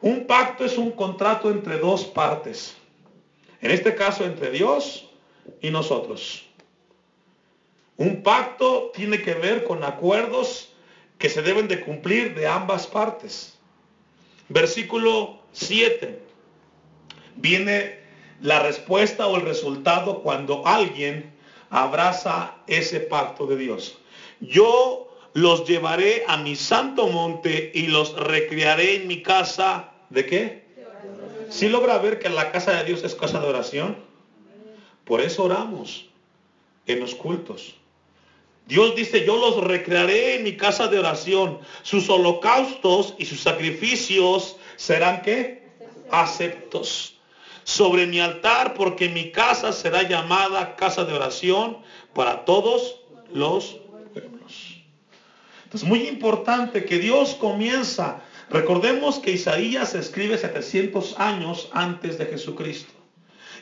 Un 0.00 0.26
pacto 0.26 0.64
es 0.64 0.78
un 0.78 0.92
contrato 0.92 1.50
entre 1.50 1.78
dos 1.78 2.04
partes. 2.04 2.76
En 3.60 3.70
este 3.70 3.94
caso 3.94 4.24
entre 4.24 4.50
Dios 4.50 5.08
y 5.60 5.70
nosotros. 5.70 6.46
Un 7.96 8.22
pacto 8.22 8.90
tiene 8.94 9.20
que 9.20 9.34
ver 9.34 9.64
con 9.64 9.84
acuerdos 9.84 10.70
que 11.18 11.28
se 11.28 11.42
deben 11.42 11.68
de 11.68 11.80
cumplir 11.82 12.34
de 12.34 12.46
ambas 12.46 12.86
partes. 12.86 13.58
Versículo 14.48 15.38
7. 15.52 16.29
Viene 17.36 18.00
la 18.42 18.60
respuesta 18.60 19.26
o 19.26 19.36
el 19.36 19.42
resultado 19.42 20.22
cuando 20.22 20.66
alguien 20.66 21.32
abraza 21.70 22.56
ese 22.66 23.00
pacto 23.00 23.46
de 23.46 23.56
Dios. 23.56 23.98
Yo 24.40 25.08
los 25.34 25.66
llevaré 25.66 26.24
a 26.26 26.36
mi 26.38 26.56
santo 26.56 27.06
monte 27.06 27.70
y 27.74 27.86
los 27.86 28.16
recrearé 28.16 28.96
en 28.96 29.06
mi 29.06 29.22
casa. 29.22 29.92
¿De 30.08 30.26
qué? 30.26 30.64
Si 31.48 31.68
logra 31.68 31.98
ver 31.98 32.18
que 32.18 32.28
la 32.28 32.50
casa 32.50 32.72
de 32.72 32.84
Dios 32.84 33.04
es 33.04 33.14
casa 33.14 33.40
de 33.40 33.48
oración? 33.48 33.96
Por 35.04 35.20
eso 35.20 35.44
oramos 35.44 36.06
en 36.86 37.00
los 37.00 37.14
cultos. 37.14 37.74
Dios 38.66 38.94
dice, 38.94 39.24
yo 39.24 39.36
los 39.36 39.64
recrearé 39.64 40.36
en 40.36 40.44
mi 40.44 40.56
casa 40.56 40.86
de 40.86 40.98
oración. 40.98 41.58
Sus 41.82 42.08
holocaustos 42.08 43.14
y 43.18 43.24
sus 43.24 43.40
sacrificios 43.40 44.56
serán 44.76 45.22
qué? 45.22 45.68
Aceptos 46.10 47.19
sobre 47.70 48.06
mi 48.08 48.18
altar, 48.18 48.74
porque 48.74 49.08
mi 49.08 49.30
casa 49.30 49.72
será 49.72 50.02
llamada 50.02 50.74
casa 50.74 51.04
de 51.04 51.12
oración 51.12 51.78
para 52.12 52.44
todos 52.44 53.00
los 53.32 53.76
pueblos. 54.12 54.82
Entonces, 55.62 55.88
muy 55.88 56.08
importante 56.08 56.84
que 56.84 56.98
Dios 56.98 57.36
comienza. 57.36 58.22
Recordemos 58.50 59.20
que 59.20 59.30
Isaías 59.30 59.94
escribe 59.94 60.36
700 60.36 61.20
años 61.20 61.70
antes 61.72 62.18
de 62.18 62.26
Jesucristo. 62.26 62.92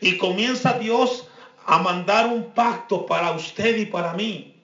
Y 0.00 0.16
comienza 0.16 0.78
Dios 0.78 1.28
a 1.66 1.78
mandar 1.78 2.28
un 2.28 2.54
pacto 2.54 3.04
para 3.04 3.32
usted 3.32 3.76
y 3.76 3.84
para 3.84 4.14
mí. 4.14 4.56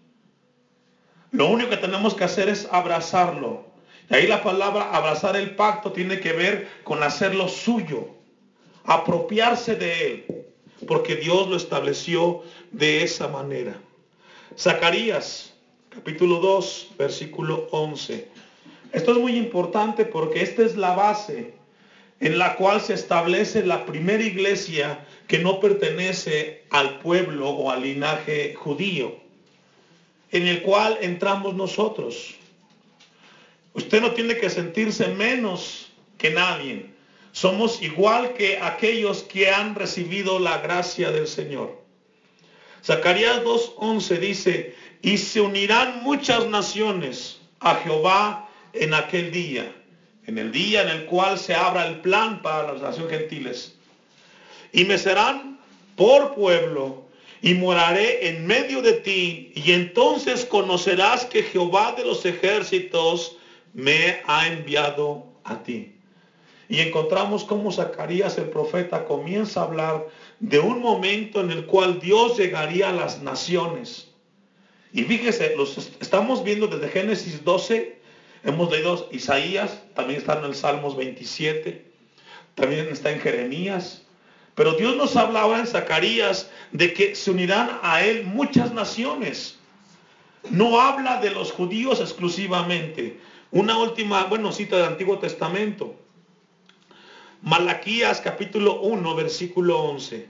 Lo 1.32 1.48
único 1.48 1.68
que 1.68 1.76
tenemos 1.76 2.14
que 2.14 2.24
hacer 2.24 2.48
es 2.48 2.66
abrazarlo. 2.72 3.66
Y 4.08 4.14
ahí 4.14 4.26
la 4.26 4.42
palabra 4.42 4.88
abrazar 4.90 5.36
el 5.36 5.54
pacto 5.54 5.92
tiene 5.92 6.18
que 6.20 6.32
ver 6.32 6.68
con 6.82 7.02
hacerlo 7.02 7.48
suyo 7.48 8.23
apropiarse 8.84 9.76
de 9.76 10.06
él, 10.06 10.24
porque 10.86 11.16
Dios 11.16 11.48
lo 11.48 11.56
estableció 11.56 12.42
de 12.70 13.02
esa 13.02 13.28
manera. 13.28 13.76
Zacarías, 14.58 15.54
capítulo 15.88 16.38
2, 16.40 16.88
versículo 16.98 17.66
11. 17.70 18.28
Esto 18.92 19.12
es 19.12 19.18
muy 19.18 19.36
importante 19.36 20.04
porque 20.04 20.42
esta 20.42 20.62
es 20.62 20.76
la 20.76 20.94
base 20.94 21.54
en 22.20 22.38
la 22.38 22.56
cual 22.56 22.80
se 22.80 22.94
establece 22.94 23.64
la 23.64 23.84
primera 23.84 24.22
iglesia 24.22 25.04
que 25.26 25.38
no 25.38 25.60
pertenece 25.60 26.62
al 26.70 26.98
pueblo 27.00 27.50
o 27.50 27.70
al 27.70 27.82
linaje 27.82 28.54
judío, 28.54 29.16
en 30.30 30.46
el 30.46 30.62
cual 30.62 30.98
entramos 31.00 31.54
nosotros. 31.54 32.34
Usted 33.72 34.00
no 34.00 34.12
tiene 34.12 34.36
que 34.36 34.48
sentirse 34.48 35.08
menos 35.08 35.88
que 36.16 36.30
nadie. 36.30 36.93
Somos 37.34 37.82
igual 37.82 38.34
que 38.34 38.58
aquellos 38.62 39.24
que 39.24 39.50
han 39.50 39.74
recibido 39.74 40.38
la 40.38 40.58
gracia 40.58 41.10
del 41.10 41.26
Señor. 41.26 41.82
Zacarías 42.84 43.42
2.11 43.42 44.18
dice, 44.20 44.76
y 45.02 45.18
se 45.18 45.40
unirán 45.40 46.04
muchas 46.04 46.46
naciones 46.46 47.40
a 47.58 47.74
Jehová 47.74 48.48
en 48.72 48.94
aquel 48.94 49.32
día, 49.32 49.74
en 50.28 50.38
el 50.38 50.52
día 50.52 50.82
en 50.82 50.88
el 50.90 51.06
cual 51.06 51.36
se 51.36 51.56
abra 51.56 51.88
el 51.88 52.02
plan 52.02 52.40
para 52.40 52.72
las 52.72 52.82
naciones 52.82 53.18
gentiles. 53.18 53.74
Y 54.72 54.84
me 54.84 54.96
serán 54.96 55.58
por 55.96 56.36
pueblo 56.36 57.02
y 57.42 57.54
moraré 57.54 58.28
en 58.28 58.46
medio 58.46 58.80
de 58.80 58.92
ti, 58.92 59.52
y 59.56 59.72
entonces 59.72 60.44
conocerás 60.44 61.26
que 61.26 61.42
Jehová 61.42 61.96
de 61.96 62.04
los 62.04 62.24
ejércitos 62.24 63.36
me 63.72 64.22
ha 64.28 64.46
enviado 64.46 65.26
a 65.42 65.60
ti. 65.64 65.93
Y 66.68 66.80
encontramos 66.80 67.44
cómo 67.44 67.70
Zacarías 67.70 68.38
el 68.38 68.48
profeta 68.48 69.04
comienza 69.04 69.60
a 69.60 69.64
hablar 69.64 70.06
de 70.40 70.58
un 70.60 70.80
momento 70.80 71.40
en 71.40 71.50
el 71.50 71.66
cual 71.66 72.00
Dios 72.00 72.38
llegaría 72.38 72.88
a 72.88 72.92
las 72.92 73.22
naciones. 73.22 74.08
Y 74.92 75.02
fíjese, 75.02 75.56
los 75.56 75.76
estamos 76.00 76.44
viendo 76.44 76.68
desde 76.68 76.88
Génesis 76.88 77.44
12, 77.44 77.98
hemos 78.44 78.70
leído 78.70 79.08
Isaías, 79.10 79.82
también 79.94 80.20
está 80.20 80.38
en 80.38 80.44
el 80.44 80.54
Salmos 80.54 80.96
27, 80.96 81.84
también 82.54 82.88
está 82.88 83.10
en 83.10 83.20
Jeremías. 83.20 84.02
Pero 84.54 84.74
Dios 84.74 84.96
nos 84.96 85.16
habla 85.16 85.40
ahora 85.40 85.58
en 85.58 85.66
Zacarías 85.66 86.48
de 86.70 86.92
que 86.94 87.14
se 87.16 87.30
unirán 87.30 87.78
a 87.82 88.04
él 88.04 88.24
muchas 88.24 88.72
naciones. 88.72 89.58
No 90.50 90.80
habla 90.80 91.20
de 91.20 91.30
los 91.30 91.50
judíos 91.50 92.00
exclusivamente. 92.00 93.18
Una 93.50 93.78
última, 93.78 94.24
bueno, 94.24 94.52
cita 94.52 94.76
del 94.76 94.86
Antiguo 94.86 95.18
Testamento. 95.18 95.96
Malaquías 97.44 98.22
capítulo 98.22 98.80
1, 98.80 99.14
versículo 99.16 99.78
11. 99.78 100.26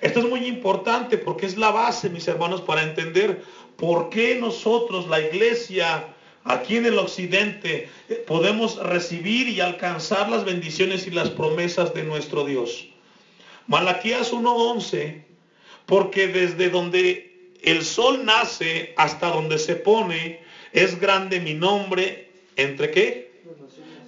Esto 0.00 0.18
es 0.18 0.24
muy 0.28 0.44
importante 0.46 1.16
porque 1.16 1.46
es 1.46 1.56
la 1.56 1.70
base, 1.70 2.10
mis 2.10 2.26
hermanos, 2.26 2.62
para 2.62 2.82
entender 2.82 3.44
¿por 3.76 4.10
qué 4.10 4.34
nosotros, 4.34 5.06
la 5.06 5.20
iglesia, 5.20 6.08
aquí 6.42 6.76
en 6.76 6.86
el 6.86 6.98
occidente, 6.98 7.88
podemos 8.26 8.76
recibir 8.82 9.46
y 9.46 9.60
alcanzar 9.60 10.28
las 10.28 10.44
bendiciones 10.44 11.06
y 11.06 11.12
las 11.12 11.30
promesas 11.30 11.94
de 11.94 12.02
nuestro 12.02 12.44
Dios? 12.44 12.88
Malaquías 13.68 14.32
1.11, 14.32 15.22
porque 15.86 16.26
desde 16.26 16.70
donde 16.70 17.52
el 17.62 17.84
sol 17.84 18.24
nace 18.24 18.94
hasta 18.96 19.28
donde 19.28 19.58
se 19.58 19.76
pone, 19.76 20.40
es 20.72 20.98
grande 20.98 21.38
mi 21.38 21.54
nombre, 21.54 22.32
¿entre 22.56 22.90
qué? 22.90 23.42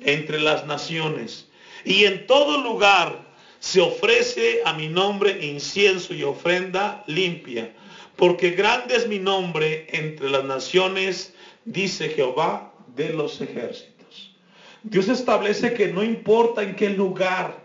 Entre 0.00 0.40
las 0.40 0.66
naciones. 0.66 1.46
Y 1.84 2.04
en 2.04 2.26
todo 2.26 2.62
lugar 2.62 3.30
se 3.58 3.80
ofrece 3.80 4.62
a 4.64 4.72
mi 4.72 4.88
nombre 4.88 5.44
incienso 5.46 6.14
y 6.14 6.22
ofrenda 6.22 7.04
limpia, 7.06 7.72
porque 8.16 8.50
grande 8.50 8.96
es 8.96 9.06
mi 9.06 9.18
nombre 9.18 9.86
entre 9.90 10.30
las 10.30 10.44
naciones, 10.44 11.34
dice 11.64 12.08
Jehová 12.08 12.72
de 12.96 13.12
los 13.12 13.40
ejércitos. 13.40 14.34
Dios 14.82 15.08
establece 15.08 15.74
que 15.74 15.88
no 15.88 16.02
importa 16.02 16.62
en 16.62 16.74
qué 16.74 16.90
lugar 16.90 17.60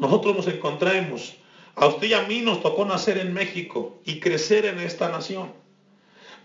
nosotros 0.00 0.36
nos 0.36 0.46
encontremos, 0.48 1.34
a 1.74 1.86
usted 1.86 2.08
y 2.08 2.14
a 2.14 2.22
mí 2.22 2.40
nos 2.40 2.62
tocó 2.62 2.84
nacer 2.84 3.18
en 3.18 3.32
México 3.32 4.00
y 4.04 4.20
crecer 4.20 4.66
en 4.66 4.78
esta 4.80 5.08
nación. 5.08 5.52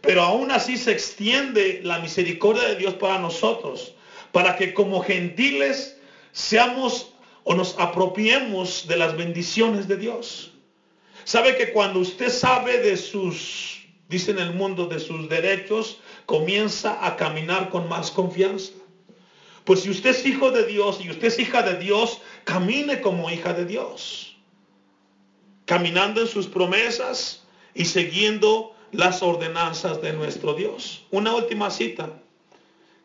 Pero 0.02 0.22
aún 0.22 0.52
así 0.52 0.78
se 0.78 0.92
extiende 0.92 1.82
la 1.84 2.00
misericordia 2.00 2.64
de 2.64 2.76
Dios 2.76 2.94
para 2.96 3.20
nosotros, 3.20 3.96
para 4.32 4.56
que 4.56 4.74
como 4.74 5.02
gentiles 5.02 5.95
seamos 6.36 7.14
o 7.46 7.56
nos 7.56 7.80
apropiemos 7.80 8.88
de 8.88 8.98
las 8.98 9.16
bendiciones 9.16 9.88
de 9.88 9.96
Dios. 9.96 10.52
Sabe 11.24 11.56
que 11.56 11.72
cuando 11.72 12.00
usted 12.00 12.30
sabe 12.30 12.80
de 12.80 12.98
sus, 12.98 13.88
dice 14.10 14.32
en 14.32 14.40
el 14.40 14.54
mundo, 14.54 14.86
de 14.86 15.00
sus 15.00 15.30
derechos, 15.30 16.02
comienza 16.26 17.06
a 17.06 17.16
caminar 17.16 17.70
con 17.70 17.88
más 17.88 18.12
confianza. 18.12 18.74
Pues 19.64 19.82
si 19.82 19.90
usted 19.90 20.10
es 20.10 20.26
hijo 20.26 20.52
de 20.52 20.66
Dios 20.66 21.00
y 21.02 21.10
usted 21.10 21.28
es 21.28 21.40
hija 21.40 21.62
de 21.62 21.78
Dios, 21.78 22.22
camine 22.44 23.00
como 23.00 23.32
hija 23.32 23.54
de 23.54 23.66
Dios. 23.66 24.36
Caminando 25.66 26.20
en 26.20 26.28
sus 26.28 26.48
promesas 26.48 27.46
y 27.74 27.86
siguiendo 27.86 28.76
las 28.92 29.24
ordenanzas 29.24 30.02
de 30.02 30.12
nuestro 30.12 30.54
Dios. 30.54 31.06
Una 31.12 31.34
última 31.34 31.72
cita 31.72 32.10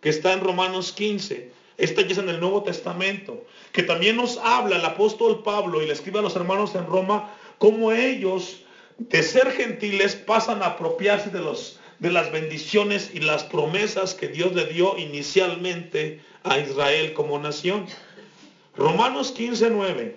que 0.01 0.09
está 0.09 0.33
en 0.33 0.41
Romanos 0.41 0.93
15. 0.93 1.60
Esta 1.81 2.03
ya 2.03 2.13
es 2.13 2.19
en 2.19 2.29
el 2.29 2.41
Nuevo 2.41 2.63
Testamento, 2.63 3.43
que 3.73 3.83
también 3.83 4.17
nos 4.17 4.37
habla 4.37 4.77
el 4.77 4.85
apóstol 4.85 5.43
Pablo 5.43 5.83
y 5.83 5.87
le 5.87 5.95
escribe 5.95 6.19
a 6.19 6.23
los 6.23 6.37
hermanos 6.37 6.75
en 6.75 6.87
Roma 6.87 7.31
cómo 7.57 7.91
ellos 7.91 8.61
de 8.99 9.23
ser 9.23 9.51
gentiles 9.53 10.15
pasan 10.15 10.63
a 10.63 10.67
apropiarse 10.67 11.31
de, 11.31 11.43
de 11.99 12.11
las 12.11 12.31
bendiciones 12.31 13.11
y 13.15 13.21
las 13.21 13.45
promesas 13.45 14.15
que 14.15 14.29
Dios 14.29 14.55
le 14.55 14.67
dio 14.67 14.99
inicialmente 14.99 16.21
a 16.45 16.59
Israel 16.59 17.15
como 17.15 17.39
nación. 17.39 17.87
Romanos 18.77 19.33
15, 19.33 19.71
9. 19.71 20.17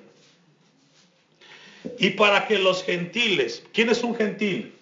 Y 1.98 2.10
para 2.12 2.46
que 2.46 2.60
los 2.60 2.84
gentiles, 2.84 3.64
¿quién 3.72 3.90
es 3.90 4.04
un 4.04 4.16
gentil? 4.16 4.74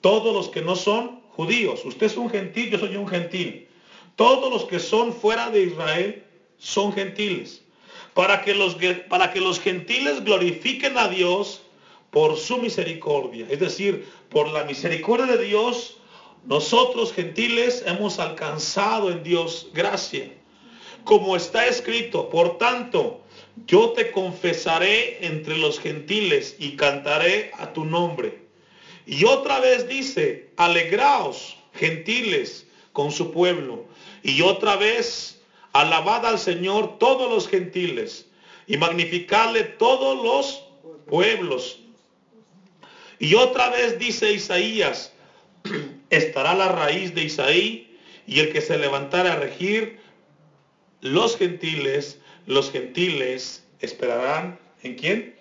Todos 0.00 0.34
los 0.34 0.48
que 0.48 0.62
no 0.62 0.76
son 0.76 1.20
judíos. 1.32 1.84
Usted 1.84 2.06
es 2.06 2.16
un 2.16 2.30
gentil, 2.30 2.70
yo 2.70 2.78
soy 2.78 2.96
un 2.96 3.06
gentil. 3.06 3.66
Todos 4.20 4.52
los 4.52 4.64
que 4.64 4.78
son 4.78 5.14
fuera 5.14 5.48
de 5.48 5.62
Israel 5.62 6.22
son 6.58 6.92
gentiles. 6.92 7.62
Para 8.12 8.42
que 8.42 8.52
los, 8.52 8.76
para 9.08 9.32
que 9.32 9.40
los 9.40 9.58
gentiles 9.58 10.22
glorifiquen 10.22 10.98
a 10.98 11.08
Dios 11.08 11.62
por 12.10 12.36
su 12.36 12.58
misericordia. 12.58 13.46
Es 13.48 13.60
decir, 13.60 14.06
por 14.28 14.48
la 14.48 14.64
misericordia 14.64 15.24
de 15.24 15.42
Dios, 15.42 15.96
nosotros 16.44 17.14
gentiles 17.14 17.82
hemos 17.86 18.18
alcanzado 18.18 19.10
en 19.10 19.22
Dios 19.22 19.68
gracia. 19.72 20.30
Como 21.04 21.34
está 21.34 21.66
escrito, 21.66 22.28
por 22.28 22.58
tanto, 22.58 23.22
yo 23.66 23.92
te 23.92 24.10
confesaré 24.10 25.24
entre 25.24 25.56
los 25.56 25.80
gentiles 25.80 26.56
y 26.58 26.76
cantaré 26.76 27.52
a 27.56 27.72
tu 27.72 27.86
nombre. 27.86 28.38
Y 29.06 29.24
otra 29.24 29.60
vez 29.60 29.88
dice, 29.88 30.50
alegraos, 30.58 31.56
gentiles, 31.72 32.66
con 32.92 33.10
su 33.12 33.30
pueblo. 33.30 33.84
Y 34.22 34.42
otra 34.42 34.76
vez, 34.76 35.40
alabad 35.72 36.26
al 36.26 36.38
Señor 36.38 36.98
todos 36.98 37.30
los 37.30 37.48
gentiles 37.48 38.26
y 38.66 38.76
magnificadle 38.76 39.64
todos 39.64 40.22
los 40.22 40.64
pueblos. 41.06 41.80
Y 43.18 43.34
otra 43.34 43.70
vez 43.70 43.98
dice 43.98 44.32
Isaías, 44.32 45.12
estará 46.10 46.54
la 46.54 46.68
raíz 46.68 47.14
de 47.14 47.24
Isaí 47.24 47.98
y 48.26 48.40
el 48.40 48.52
que 48.52 48.60
se 48.60 48.78
levantara 48.78 49.34
a 49.34 49.36
regir 49.36 50.00
los 51.00 51.36
gentiles, 51.36 52.18
los 52.46 52.70
gentiles 52.70 53.64
esperarán 53.80 54.58
en 54.82 54.94
quién? 54.94 55.34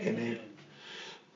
En 0.00 0.18
él. 0.18 0.40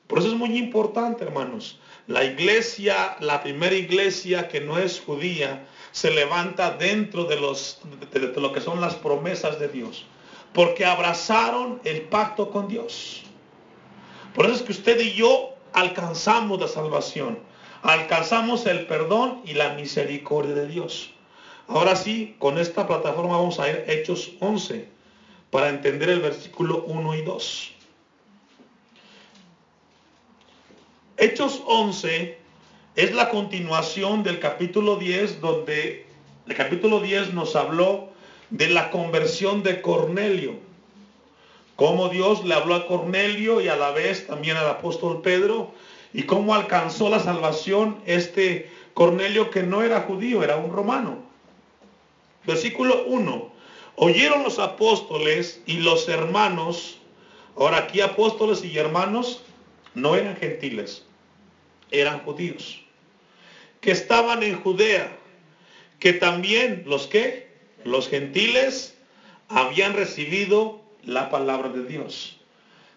Por 0.07 0.19
eso 0.19 0.29
es 0.29 0.33
muy 0.33 0.57
importante, 0.57 1.23
hermanos. 1.23 1.79
La 2.07 2.23
iglesia, 2.23 3.17
la 3.19 3.41
primera 3.41 3.75
iglesia 3.75 4.47
que 4.47 4.61
no 4.61 4.77
es 4.77 4.99
judía, 4.99 5.65
se 5.95 6.11
levanta 6.11 6.71
dentro 6.71 7.23
de, 7.23 7.37
los, 7.37 7.79
de, 8.11 8.41
lo 8.41 8.51
que 8.51 8.59
son 8.59 8.81
las 8.81 8.95
promesas 8.95 9.61
de 9.61 9.69
Dios. 9.69 10.05
Porque 10.51 10.83
abrazaron 10.83 11.79
el 11.85 12.01
pacto 12.01 12.51
con 12.51 12.67
Dios. 12.67 13.23
Por 14.33 14.45
eso 14.45 14.55
es 14.55 14.61
que 14.63 14.73
usted 14.73 14.99
y 14.99 15.13
yo 15.13 15.55
alcanzamos 15.71 16.59
la 16.59 16.67
salvación. 16.67 17.39
Alcanzamos 17.81 18.65
el 18.65 18.87
perdón 18.87 19.41
y 19.45 19.53
la 19.53 19.69
misericordia 19.75 20.53
de 20.53 20.67
Dios. 20.67 21.11
Ahora 21.69 21.95
sí, 21.95 22.35
con 22.39 22.57
esta 22.57 22.85
plataforma 22.85 23.37
vamos 23.37 23.61
a 23.61 23.69
ir 23.69 23.85
Hechos 23.87 24.33
11 24.41 24.89
para 25.49 25.69
entender 25.69 26.09
el 26.09 26.19
versículo 26.19 26.83
1 26.87 27.15
y 27.15 27.21
2. 27.21 27.71
Hechos 31.15 31.61
11 31.65 32.44
es 32.95 33.13
la 33.13 33.29
continuación 33.29 34.23
del 34.23 34.39
capítulo 34.39 34.95
10, 34.95 35.41
donde 35.41 36.05
el 36.47 36.55
capítulo 36.55 37.01
10 37.01 37.33
nos 37.33 37.55
habló 37.57 38.07
de 38.51 38.69
la 38.69 38.89
conversión 38.89 39.63
de 39.63 39.81
Cornelio. 39.81 40.53
Cómo 41.75 42.07
Dios 42.07 42.45
le 42.45 42.53
habló 42.53 42.73
a 42.75 42.87
Cornelio 42.87 43.59
y 43.59 43.67
a 43.67 43.75
la 43.75 43.91
vez 43.91 44.27
también 44.27 44.55
al 44.55 44.69
apóstol 44.69 45.21
Pedro 45.21 45.73
y 46.13 46.23
cómo 46.23 46.55
alcanzó 46.55 47.09
la 47.09 47.19
salvación 47.19 47.97
este 48.05 48.71
Cornelio 48.93 49.49
que 49.49 49.63
no 49.63 49.83
era 49.83 50.01
judío, 50.01 50.41
era 50.41 50.55
un 50.55 50.71
romano. 50.71 51.17
Versículo 52.45 53.03
1. 53.07 53.51
Oyeron 53.97 54.43
los 54.43 54.57
apóstoles 54.57 55.61
y 55.65 55.79
los 55.79 56.07
hermanos, 56.07 56.97
ahora 57.57 57.79
aquí 57.79 57.99
apóstoles 57.99 58.63
y 58.63 58.77
hermanos 58.77 59.43
no 59.95 60.15
eran 60.15 60.37
gentiles, 60.37 61.05
eran 61.91 62.19
judíos 62.19 62.84
que 63.85 63.91
estaban 63.91 64.41
en 64.41 64.59
Judea, 64.59 65.15
que 65.99 66.13
también 66.13 66.85
los 66.87 67.05
que, 67.05 67.49
los 67.83 68.09
gentiles, 68.09 68.95
habían 69.47 69.93
recibido 69.93 70.81
la 71.03 71.29
palabra 71.29 71.69
de 71.69 71.85
Dios. 71.85 72.35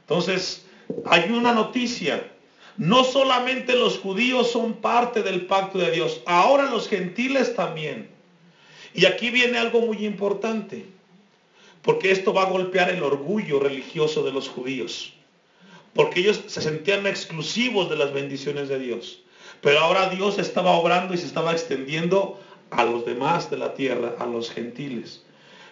Entonces, 0.01 0.65
hay 1.05 1.31
una 1.31 1.53
noticia. 1.53 2.33
No 2.79 3.05
solamente 3.05 3.77
los 3.77 3.99
judíos 3.99 4.51
son 4.51 4.81
parte 4.81 5.23
del 5.23 5.45
pacto 5.45 5.77
de 5.77 5.91
Dios, 5.91 6.23
ahora 6.25 6.71
los 6.71 6.89
gentiles 6.89 7.55
también. 7.55 8.09
Y 8.95 9.05
aquí 9.05 9.29
viene 9.29 9.59
algo 9.59 9.83
muy 9.83 10.07
importante, 10.07 10.87
porque 11.83 12.13
esto 12.13 12.33
va 12.33 12.45
a 12.45 12.51
golpear 12.51 12.89
el 12.89 13.03
orgullo 13.03 13.61
religioso 13.61 14.23
de 14.23 14.33
los 14.33 14.49
judíos, 14.49 15.13
porque 15.93 16.21
ellos 16.21 16.45
se 16.47 16.63
sentían 16.63 17.07
exclusivos 17.07 17.91
de 17.91 17.97
las 17.97 18.15
bendiciones 18.15 18.71
de 18.71 18.79
Dios. 18.79 19.21
Pero 19.61 19.81
ahora 19.81 20.09
Dios 20.09 20.39
estaba 20.39 20.73
obrando 20.73 21.15
y 21.15 21.19
se 21.19 21.27
estaba 21.27 21.53
extendiendo 21.53 22.41
a 22.71 22.85
los 22.85 23.05
demás 23.05 23.51
de 23.51 23.59
la 23.59 23.75
tierra, 23.75 24.15
a 24.19 24.27
los 24.27 24.51
gentiles. 24.51 25.23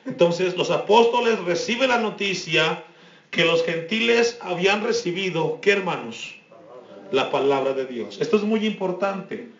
Entonces 0.06 0.56
los 0.56 0.70
apóstoles 0.70 1.38
reciben 1.40 1.90
la 1.90 1.98
noticia 1.98 2.84
que 3.30 3.44
los 3.44 3.64
gentiles 3.64 4.38
habían 4.40 4.82
recibido, 4.82 5.58
¿qué 5.60 5.72
hermanos? 5.72 6.34
La 7.12 7.30
palabra 7.30 7.72
de 7.72 7.86
Dios. 7.86 8.18
Esto 8.20 8.36
es 8.36 8.42
muy 8.42 8.64
importante. 8.66 9.50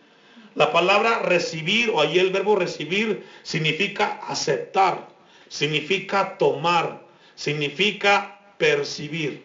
La 0.55 0.73
palabra 0.73 1.19
recibir, 1.21 1.91
o 1.91 2.01
ahí 2.01 2.19
el 2.19 2.31
verbo 2.31 2.57
recibir, 2.57 3.25
significa 3.43 4.21
aceptar, 4.27 5.09
significa 5.49 6.39
tomar, 6.39 7.03
significa 7.35 8.41
percibir. 8.57 9.45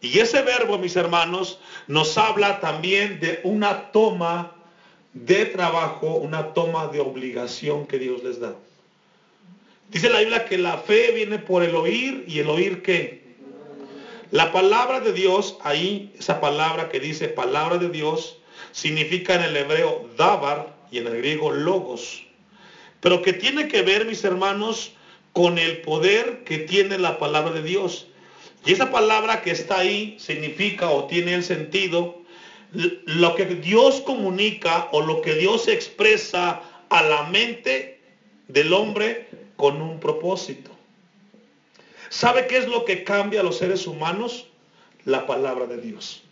Y 0.00 0.18
ese 0.18 0.42
verbo, 0.42 0.78
mis 0.78 0.96
hermanos, 0.96 1.58
nos 1.86 2.16
habla 2.18 2.60
también 2.60 3.18
de 3.20 3.40
una 3.44 3.90
toma 3.92 4.52
de 5.14 5.46
trabajo, 5.46 6.16
una 6.16 6.52
toma 6.52 6.88
de 6.88 7.00
obligación 7.00 7.86
que 7.86 7.98
Dios 7.98 8.22
les 8.22 8.38
da. 8.38 8.54
Dice 9.88 10.10
la 10.10 10.18
Biblia 10.18 10.44
que 10.44 10.58
la 10.58 10.78
fe 10.78 11.12
viene 11.12 11.38
por 11.38 11.62
el 11.62 11.74
oír 11.74 12.24
y 12.26 12.40
el 12.40 12.50
oír 12.50 12.82
qué? 12.82 13.24
La 14.30 14.52
palabra 14.52 15.00
de 15.00 15.12
Dios, 15.12 15.56
ahí, 15.62 16.12
esa 16.18 16.40
palabra 16.40 16.88
que 16.88 16.98
dice 16.98 17.28
palabra 17.28 17.78
de 17.78 17.88
Dios, 17.88 18.38
significa 18.72 19.36
en 19.36 19.42
el 19.42 19.56
hebreo 19.56 20.10
dabar 20.16 20.76
y 20.90 20.98
en 20.98 21.06
el 21.06 21.16
griego 21.18 21.52
logos, 21.52 22.24
pero 23.00 23.22
que 23.22 23.32
tiene 23.32 23.68
que 23.68 23.82
ver, 23.82 24.04
mis 24.04 24.24
hermanos, 24.24 24.92
con 25.32 25.58
el 25.58 25.82
poder 25.82 26.42
que 26.44 26.58
tiene 26.58 26.98
la 26.98 27.18
palabra 27.18 27.52
de 27.52 27.62
Dios. 27.62 28.08
Y 28.66 28.72
esa 28.72 28.90
palabra 28.90 29.42
que 29.42 29.52
está 29.52 29.78
ahí 29.78 30.16
significa 30.18 30.90
o 30.90 31.06
tiene 31.06 31.34
el 31.34 31.44
sentido 31.44 32.20
lo 32.72 33.34
que 33.36 33.46
Dios 33.46 34.00
comunica 34.00 34.88
o 34.90 35.00
lo 35.00 35.22
que 35.22 35.34
Dios 35.34 35.68
expresa 35.68 36.60
a 36.88 37.02
la 37.02 37.22
mente 37.24 38.00
del 38.48 38.72
hombre 38.72 39.28
con 39.54 39.80
un 39.80 40.00
propósito. 40.00 40.72
¿Sabe 42.08 42.48
qué 42.48 42.58
es 42.58 42.66
lo 42.66 42.84
que 42.84 43.04
cambia 43.04 43.40
a 43.40 43.44
los 43.44 43.58
seres 43.58 43.86
humanos? 43.86 44.46
La 45.04 45.26
palabra 45.26 45.66
de 45.66 45.80
Dios. 45.80 46.22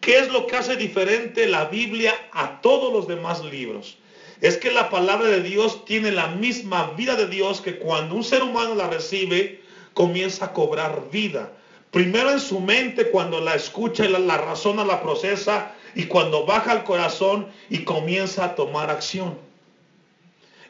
¿Qué 0.00 0.18
es 0.18 0.30
lo 0.30 0.46
que 0.46 0.56
hace 0.56 0.76
diferente 0.76 1.46
la 1.46 1.64
Biblia 1.64 2.14
a 2.32 2.60
todos 2.60 2.92
los 2.92 3.08
demás 3.08 3.42
libros? 3.42 3.96
Es 4.42 4.58
que 4.58 4.70
la 4.70 4.90
palabra 4.90 5.28
de 5.28 5.40
Dios 5.40 5.86
tiene 5.86 6.10
la 6.10 6.26
misma 6.26 6.92
vida 6.98 7.16
de 7.16 7.28
Dios 7.28 7.62
que 7.62 7.78
cuando 7.78 8.14
un 8.14 8.24
ser 8.24 8.42
humano 8.42 8.74
la 8.74 8.90
recibe, 8.90 9.63
comienza 9.94 10.46
a 10.46 10.52
cobrar 10.52 11.10
vida. 11.10 11.50
Primero 11.90 12.30
en 12.30 12.40
su 12.40 12.60
mente 12.60 13.10
cuando 13.10 13.40
la 13.40 13.54
escucha 13.54 14.04
y 14.04 14.08
la, 14.08 14.18
la 14.18 14.36
razona, 14.36 14.84
la 14.84 15.02
procesa 15.02 15.72
y 15.94 16.04
cuando 16.04 16.44
baja 16.44 16.72
al 16.72 16.84
corazón 16.84 17.46
y 17.70 17.84
comienza 17.84 18.44
a 18.44 18.54
tomar 18.54 18.90
acción. 18.90 19.38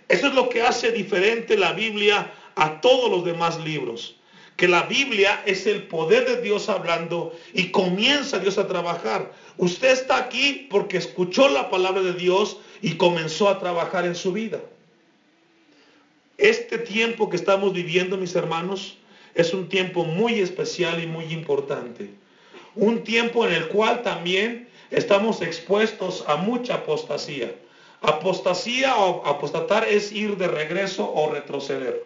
Eso 0.09 0.27
es 0.27 0.35
lo 0.35 0.49
que 0.49 0.63
hace 0.63 0.93
diferente 0.93 1.57
la 1.57 1.73
Biblia 1.73 2.31
a 2.55 2.81
todos 2.81 3.11
los 3.11 3.25
demás 3.25 3.59
libros. 3.65 4.17
Que 4.57 4.69
la 4.69 4.85
Biblia 4.85 5.43
es 5.47 5.67
el 5.67 5.85
poder 5.85 6.27
de 6.27 6.41
Dios 6.41 6.69
hablando 6.69 7.35
y 7.53 7.71
comienza 7.71 8.39
Dios 8.39 8.59
a 8.59 8.69
trabajar. 8.69 9.33
Usted 9.57 9.91
está 9.91 10.17
aquí 10.17 10.69
porque 10.71 10.97
escuchó 10.97 11.49
la 11.49 11.71
palabra 11.71 12.03
de 12.03 12.13
Dios 12.13 12.59
y 12.81 12.95
comenzó 12.95 13.49
a 13.49 13.59
trabajar 13.59 14.05
en 14.05 14.15
su 14.15 14.33
vida. 14.33 14.61
Este 16.39 16.79
tiempo 16.79 17.31
que 17.31 17.37
estamos 17.37 17.73
viviendo, 17.73 18.17
mis 18.17 18.35
hermanos, 18.37 18.99
es 19.35 19.53
un 19.53 19.69
tiempo 19.69 20.05
muy 20.05 20.41
especial 20.41 21.03
y 21.03 21.07
muy 21.07 21.33
importante. 21.33 22.11
Un 22.75 23.05
tiempo 23.05 23.47
en 23.47 23.55
el 23.55 23.69
cual 23.69 24.03
también 24.03 24.69
estamos 24.91 25.43
expuestos 25.43 26.25
a 26.27 26.37
mucha 26.37 26.75
apostasía. 26.75 27.53
Apostasía 28.01 28.97
o 28.97 29.27
apostatar 29.27 29.89
es 29.89 30.13
ir 30.13 30.37
de 30.37 30.49
regreso 30.49 31.11
o 31.13 31.33
retroceder. 31.33 32.05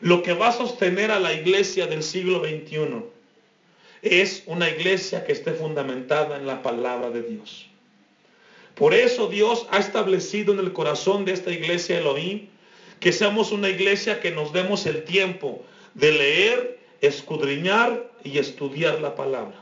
Lo 0.00 0.22
que 0.22 0.32
va 0.32 0.48
a 0.48 0.52
sostener 0.52 1.10
a 1.10 1.20
la 1.20 1.32
iglesia 1.32 1.86
del 1.86 2.02
siglo 2.02 2.40
XXI 2.40 3.04
es 4.02 4.44
una 4.46 4.68
iglesia 4.68 5.24
que 5.24 5.32
esté 5.32 5.52
fundamentada 5.52 6.36
en 6.36 6.46
la 6.46 6.62
palabra 6.62 7.10
de 7.10 7.22
Dios. 7.22 7.66
Por 8.74 8.94
eso 8.94 9.26
Dios 9.26 9.66
ha 9.70 9.78
establecido 9.78 10.54
en 10.54 10.60
el 10.60 10.72
corazón 10.72 11.24
de 11.24 11.32
esta 11.32 11.50
iglesia 11.50 11.98
Elohim 11.98 12.46
que 12.98 13.12
seamos 13.12 13.52
una 13.52 13.68
iglesia 13.68 14.20
que 14.20 14.30
nos 14.30 14.52
demos 14.52 14.86
el 14.86 15.04
tiempo 15.04 15.62
de 15.94 16.12
leer, 16.12 16.80
escudriñar 17.00 18.10
y 18.24 18.38
estudiar 18.38 19.00
la 19.00 19.14
palabra. 19.14 19.60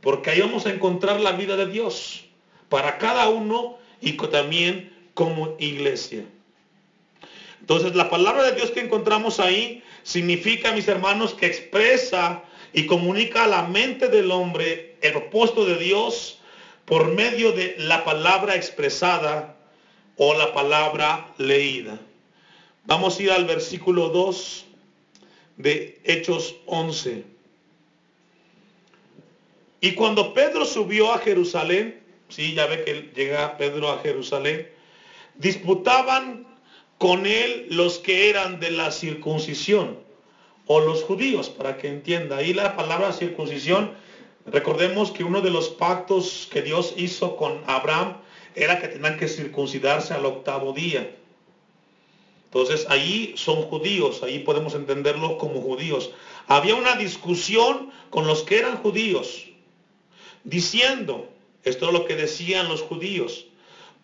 Porque 0.00 0.30
ahí 0.30 0.40
vamos 0.40 0.66
a 0.66 0.72
encontrar 0.72 1.20
la 1.20 1.32
vida 1.32 1.56
de 1.56 1.66
Dios 1.66 2.24
para 2.68 2.98
cada 2.98 3.28
uno 3.28 3.78
y 4.00 4.12
también 4.12 4.92
como 5.14 5.56
iglesia. 5.58 6.24
Entonces 7.60 7.94
la 7.94 8.08
palabra 8.08 8.44
de 8.44 8.52
Dios 8.52 8.70
que 8.70 8.80
encontramos 8.80 9.38
ahí 9.38 9.82
significa, 10.02 10.72
mis 10.72 10.88
hermanos, 10.88 11.34
que 11.34 11.46
expresa 11.46 12.42
y 12.72 12.86
comunica 12.86 13.44
a 13.44 13.48
la 13.48 13.62
mente 13.62 14.08
del 14.08 14.30
hombre 14.30 14.96
el 15.02 15.12
propósito 15.12 15.64
de 15.66 15.76
Dios 15.76 16.38
por 16.84 17.12
medio 17.12 17.52
de 17.52 17.76
la 17.78 18.04
palabra 18.04 18.56
expresada 18.56 19.56
o 20.16 20.34
la 20.34 20.52
palabra 20.52 21.32
leída. 21.38 21.98
Vamos 22.86 23.18
a 23.18 23.22
ir 23.22 23.30
al 23.30 23.44
versículo 23.44 24.08
2 24.08 24.66
de 25.62 26.00
Hechos 26.04 26.56
11. 26.66 27.24
Y 29.80 29.92
cuando 29.94 30.34
Pedro 30.34 30.64
subió 30.64 31.12
a 31.12 31.18
Jerusalén, 31.18 32.00
sí, 32.28 32.54
ya 32.54 32.66
ve 32.66 32.84
que 32.84 33.10
llega 33.14 33.56
Pedro 33.56 33.90
a 33.90 33.98
Jerusalén, 34.00 34.68
disputaban 35.36 36.46
con 36.98 37.26
él 37.26 37.66
los 37.70 37.98
que 37.98 38.28
eran 38.28 38.60
de 38.60 38.70
la 38.70 38.90
circuncisión 38.90 39.98
o 40.66 40.80
los 40.80 41.02
judíos, 41.02 41.48
para 41.48 41.78
que 41.78 41.88
entienda. 41.88 42.36
Ahí 42.36 42.52
la 42.52 42.76
palabra 42.76 43.12
circuncisión, 43.12 43.92
recordemos 44.46 45.10
que 45.10 45.24
uno 45.24 45.40
de 45.40 45.50
los 45.50 45.70
pactos 45.70 46.48
que 46.52 46.62
Dios 46.62 46.94
hizo 46.96 47.36
con 47.36 47.62
Abraham 47.66 48.18
era 48.54 48.78
que 48.80 48.88
tenían 48.88 49.16
que 49.16 49.28
circuncidarse 49.28 50.12
al 50.12 50.26
octavo 50.26 50.72
día. 50.72 51.16
Entonces 52.52 52.84
ahí 52.88 53.32
son 53.36 53.62
judíos, 53.62 54.24
ahí 54.24 54.40
podemos 54.40 54.74
entenderlo 54.74 55.38
como 55.38 55.60
judíos. 55.60 56.10
Había 56.48 56.74
una 56.74 56.96
discusión 56.96 57.92
con 58.10 58.26
los 58.26 58.42
que 58.42 58.58
eran 58.58 58.78
judíos, 58.78 59.44
diciendo, 60.42 61.28
esto 61.62 61.86
es 61.86 61.92
lo 61.92 62.06
que 62.06 62.16
decían 62.16 62.68
los 62.68 62.82
judíos, 62.82 63.46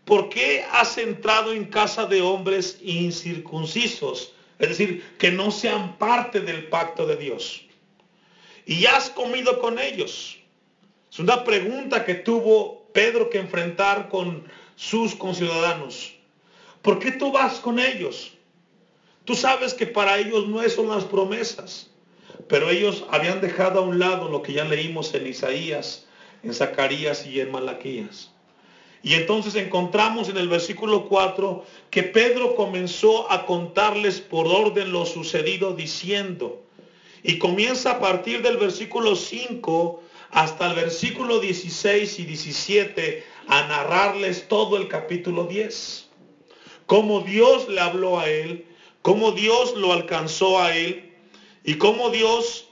¿por 0.05 0.29
qué 0.29 0.65
has 0.71 0.97
entrado 0.97 1.53
en 1.53 1.65
casa 1.65 2.07
de 2.07 2.23
hombres 2.23 2.79
incircuncisos? 2.83 4.33
Es 4.61 4.69
decir, 4.69 5.05
que 5.19 5.33
no 5.33 5.51
sean 5.51 5.99
parte 5.99 6.41
del 6.41 6.69
pacto 6.69 7.05
de 7.05 7.17
Dios. 7.17 7.63
Y 8.65 8.87
has 8.87 9.11
comido 9.11 9.59
con 9.59 9.81
ellos. 9.81 10.39
Es 11.11 11.19
una 11.19 11.43
pregunta 11.43 12.05
que 12.05 12.15
tuvo 12.15 12.87
Pedro 12.93 13.29
que 13.29 13.39
enfrentar 13.39 14.09
con 14.09 14.47
sus 14.77 15.17
conciudadanos. 15.17 16.15
¿Por 16.81 17.01
qué 17.01 17.11
tú 17.11 17.33
vas 17.33 17.59
con 17.59 17.81
ellos? 17.81 18.36
Tú 19.27 19.35
sabes 19.35 19.75
que 19.75 19.87
para 19.87 20.19
ellos 20.19 20.47
no 20.47 20.67
son 20.69 20.89
las 20.89 21.05
promesas, 21.05 21.91
pero 22.49 22.71
ellos 22.71 23.05
habían 23.11 23.41
dejado 23.41 23.81
a 23.81 23.83
un 23.83 23.99
lado 23.99 24.29
lo 24.29 24.41
que 24.41 24.53
ya 24.53 24.65
leímos 24.65 25.13
en 25.15 25.27
Isaías, 25.27 26.07
en 26.45 26.55
Zacarías 26.55 27.27
y 27.27 27.41
en 27.41 27.51
Malaquías. 27.51 28.31
Y 29.03 29.15
entonces 29.15 29.57
encontramos 29.57 30.29
en 30.29 30.37
el 30.37 30.49
versículo 30.49 31.09
4 31.09 31.65
que 31.91 32.05
Pedro 32.05 32.55
comenzó 32.55 33.31
a 33.31 33.47
contarles 33.47 34.21
por 34.21 34.47
orden 34.47 34.93
lo 34.93 35.05
sucedido 35.05 35.75
diciendo, 35.75 36.63
y 37.25 37.39
comienza 37.39 37.93
a 37.93 37.99
partir 37.99 38.43
del 38.43 38.59
versículo 38.59 39.17
5 39.17 40.03
hasta 40.31 40.69
el 40.69 40.77
versículo 40.77 41.41
16 41.41 42.21
y 42.21 42.25
17 42.27 43.25
a 43.49 43.67
narrarles 43.67 44.47
todo 44.47 44.77
el 44.77 44.87
capítulo 44.87 45.47
10. 45.47 46.11
Cómo 46.87 47.23
Dios 47.23 47.69
le 47.69 47.81
habló 47.81 48.21
a 48.21 48.31
él, 48.31 48.67
cómo 49.07 49.31
Dios 49.31 49.77
lo 49.77 49.93
alcanzó 49.93 50.61
a 50.61 50.77
él 50.77 51.13
y 51.63 51.75
cómo 51.75 52.11
Dios 52.11 52.67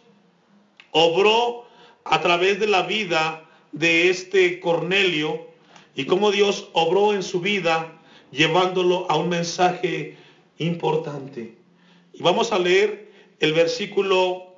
obró 0.91 1.65
a 2.03 2.21
través 2.23 2.59
de 2.59 2.67
la 2.67 2.83
vida 2.83 3.49
de 3.71 4.11
este 4.11 4.59
Cornelio 4.59 5.47
y 5.95 6.07
cómo 6.07 6.33
Dios 6.33 6.71
obró 6.73 7.15
en 7.15 7.23
su 7.23 7.41
vida 7.41 8.01
llevándolo 8.33 9.09
a 9.09 9.17
un 9.17 9.29
mensaje 9.29 10.17
importante. 10.59 11.55
Y 12.13 12.21
vamos 12.21 12.51
a 12.51 12.59
leer 12.59 13.13
el 13.39 13.53
versículo 13.53 14.57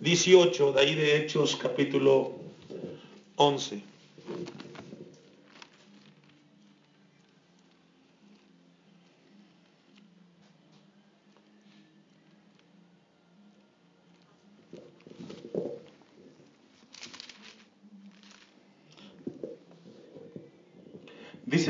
18, 0.00 0.72
de 0.72 0.80
ahí 0.80 0.96
de 0.96 1.18
Hechos 1.18 1.54
capítulo 1.54 2.32
11. 3.36 3.80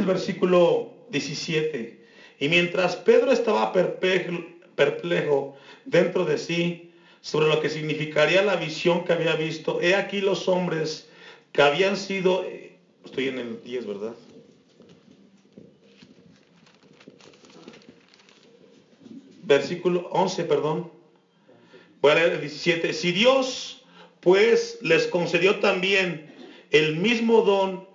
El 0.02 0.08
versículo 0.08 0.90
17, 1.10 2.00
y 2.40 2.48
mientras 2.48 2.96
Pedro 2.96 3.30
estaba 3.32 3.72
perplejo, 3.72 5.54
dentro 5.84 6.24
de 6.24 6.38
sí 6.38 6.90
sobre 7.20 7.46
lo 7.48 7.60
que 7.60 7.70
significaría 7.70 8.42
la 8.42 8.56
visión 8.56 9.04
que 9.04 9.12
había 9.12 9.36
visto, 9.36 9.80
he 9.80 9.94
aquí 9.94 10.20
los 10.20 10.48
hombres 10.48 11.08
que 11.52 11.62
habían 11.62 11.96
sido, 11.96 12.44
estoy 13.04 13.28
en 13.28 13.38
el 13.38 13.62
10, 13.62 13.86
¿verdad? 13.86 14.14
Versículo 19.44 20.08
11, 20.10 20.44
perdón. 20.44 20.90
Voy 22.00 22.12
a 22.12 22.14
leer 22.16 22.32
el 22.32 22.40
17. 22.40 22.92
Si 22.92 23.12
Dios 23.12 23.84
pues 24.20 24.78
les 24.82 25.06
concedió 25.06 25.60
también 25.60 26.34
el 26.70 26.96
mismo 26.96 27.42
don 27.42 27.91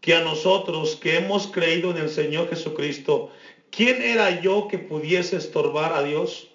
que 0.00 0.14
a 0.14 0.20
nosotros 0.20 0.96
que 0.96 1.16
hemos 1.16 1.46
creído 1.46 1.90
en 1.90 1.98
el 1.98 2.08
Señor 2.08 2.48
Jesucristo, 2.48 3.30
¿quién 3.70 4.00
era 4.02 4.40
yo 4.40 4.68
que 4.68 4.78
pudiese 4.78 5.36
estorbar 5.36 5.92
a 5.92 6.02
Dios? 6.02 6.48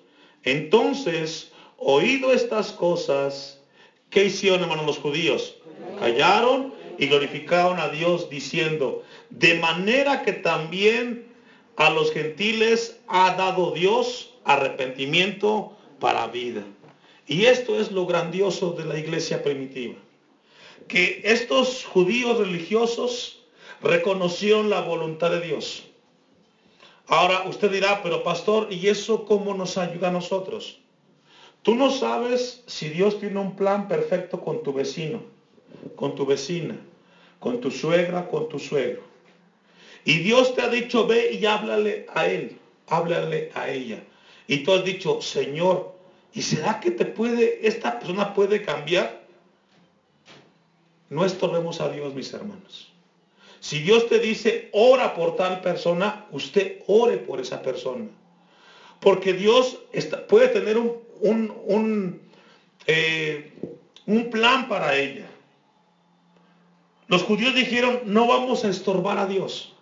Entonces, 0.44 1.52
oído 1.78 2.32
estas 2.32 2.72
cosas, 2.72 3.60
¿qué 4.10 4.26
hicieron, 4.26 4.62
hermanos, 4.62 4.86
los 4.86 4.98
judíos? 4.98 5.56
Callaron 6.00 6.74
y 6.98 7.08
glorificaron 7.08 7.80
a 7.80 7.90
Dios 7.90 8.30
diciendo, 8.30 9.04
de 9.30 9.56
manera 9.56 10.24
que 10.24 10.34
también 10.34 11.26
a 11.76 11.90
los 11.90 12.12
gentiles 12.12 13.00
ha 13.08 13.36
dado 13.36 13.72
Dios 13.72 14.34
arrepentimiento 14.46 15.78
para 16.00 16.28
vida. 16.28 16.64
Y 17.28 17.46
esto 17.46 17.80
es 17.80 17.92
lo 17.92 18.06
grandioso 18.06 18.72
de 18.72 18.86
la 18.86 18.98
iglesia 18.98 19.44
primitiva. 19.44 19.96
Que 20.88 21.22
estos 21.24 21.86
judíos 21.86 22.38
religiosos 22.38 23.44
reconocieron 23.82 24.70
la 24.70 24.82
voluntad 24.82 25.32
de 25.32 25.42
Dios. 25.42 25.84
Ahora 27.08 27.44
usted 27.48 27.72
dirá, 27.72 28.02
pero 28.02 28.24
pastor, 28.24 28.68
¿y 28.72 28.88
eso 28.88 29.26
cómo 29.26 29.54
nos 29.54 29.78
ayuda 29.78 30.08
a 30.08 30.12
nosotros? 30.12 30.80
Tú 31.62 31.76
no 31.76 31.92
sabes 31.92 32.64
si 32.68 32.90
Dios 32.90 33.20
tiene 33.20 33.40
un 33.40 33.56
plan 33.56 33.88
perfecto 33.88 34.40
con 34.40 34.64
tu 34.64 34.74
vecino, 34.74 35.24
con 35.96 36.16
tu 36.16 36.26
vecina, 36.26 36.78
con 37.40 37.60
tu 37.60 37.72
suegra, 37.72 38.28
con 38.28 38.50
tu 38.50 38.60
suegro. 38.60 39.02
Y 40.04 40.20
Dios 40.20 40.54
te 40.54 40.62
ha 40.62 40.70
dicho, 40.70 41.08
ve 41.08 41.34
y 41.34 41.46
háblale 41.46 42.06
a 42.14 42.28
él, 42.28 42.58
háblale 42.88 43.52
a 43.56 43.70
ella. 43.70 44.04
Y 44.48 44.58
tú 44.58 44.74
has 44.74 44.84
dicho, 44.84 45.22
Señor, 45.22 45.96
¿y 46.34 46.44
será 46.44 46.80
que 46.80 46.92
te 46.92 47.06
puede, 47.06 47.68
esta 47.68 48.00
persona 48.00 48.34
puede 48.34 48.62
cambiar? 48.62 49.25
No 51.10 51.26
estorbemos 51.26 51.82
a 51.82 51.90
Dios, 51.90 52.14
mis 52.14 52.34
hermanos. 52.34 52.92
Si 53.60 53.80
Dios 53.80 54.08
te 54.08 54.20
dice, 54.20 54.70
ora 54.74 55.16
por 55.16 55.36
tal 55.36 55.62
persona, 55.62 56.28
usted 56.32 56.84
ore 56.88 57.18
por 57.18 57.40
esa 57.40 57.62
persona. 57.62 58.06
Porque 59.00 59.34
Dios 59.34 59.80
puede 60.30 60.50
tener 60.50 60.78
un, 60.78 61.00
un, 61.22 62.22
eh, 62.88 63.54
un 64.06 64.30
plan 64.30 64.68
para 64.68 64.96
ella. 64.96 65.28
Los 67.08 67.24
judíos 67.24 67.54
dijeron, 67.56 68.02
no 68.06 68.28
vamos 68.28 68.66
a 68.66 68.70
estorbar 68.70 69.18
a 69.18 69.28
Dios. 69.28 69.74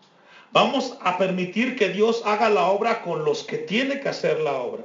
Vamos 0.54 0.98
a 1.02 1.18
permitir 1.18 1.76
que 1.76 1.90
Dios 1.90 2.22
haga 2.26 2.50
la 2.50 2.68
obra 2.68 3.02
con 3.02 3.26
los 3.26 3.44
que 3.44 3.58
tiene 3.58 4.00
que 4.00 4.10
hacer 4.10 4.40
la 4.40 4.54
obra. 4.54 4.84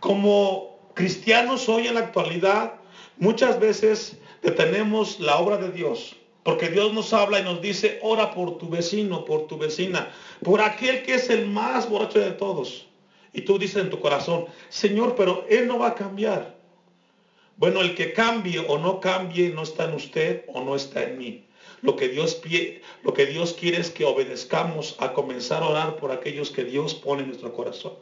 Como 0.00 0.78
cristianos 0.94 1.68
hoy 1.68 1.86
en 1.86 1.94
la 1.94 2.00
actualidad, 2.00 2.74
muchas 3.16 3.60
veces 3.60 4.17
detenemos 4.42 5.20
la 5.20 5.38
obra 5.38 5.56
de 5.56 5.70
Dios. 5.70 6.16
Porque 6.42 6.70
Dios 6.70 6.92
nos 6.94 7.12
habla 7.12 7.40
y 7.40 7.44
nos 7.44 7.60
dice, 7.60 7.98
ora 8.02 8.32
por 8.32 8.56
tu 8.58 8.68
vecino, 8.68 9.24
por 9.24 9.46
tu 9.46 9.58
vecina, 9.58 10.10
por 10.42 10.62
aquel 10.62 11.02
que 11.02 11.14
es 11.14 11.28
el 11.28 11.46
más 11.46 11.88
borracho 11.90 12.20
de 12.20 12.30
todos. 12.30 12.86
Y 13.32 13.42
tú 13.42 13.58
dices 13.58 13.82
en 13.82 13.90
tu 13.90 14.00
corazón, 14.00 14.46
Señor, 14.68 15.14
pero 15.14 15.44
Él 15.48 15.66
no 15.66 15.78
va 15.78 15.88
a 15.88 15.94
cambiar. 15.94 16.56
Bueno, 17.56 17.80
el 17.82 17.94
que 17.94 18.12
cambie 18.12 18.60
o 18.60 18.78
no 18.78 19.00
cambie 19.00 19.50
no 19.50 19.62
está 19.62 19.84
en 19.84 19.94
usted 19.94 20.44
o 20.48 20.62
no 20.62 20.74
está 20.74 21.02
en 21.02 21.18
mí. 21.18 21.44
Lo 21.82 21.96
que 21.96 22.08
Dios, 22.08 22.40
lo 23.02 23.12
que 23.12 23.26
Dios 23.26 23.52
quiere 23.52 23.78
es 23.78 23.90
que 23.90 24.04
obedezcamos 24.04 24.96
a 25.00 25.12
comenzar 25.12 25.62
a 25.62 25.68
orar 25.68 25.96
por 25.96 26.12
aquellos 26.12 26.50
que 26.50 26.64
Dios 26.64 26.94
pone 26.94 27.22
en 27.22 27.28
nuestro 27.28 27.52
corazón 27.52 27.94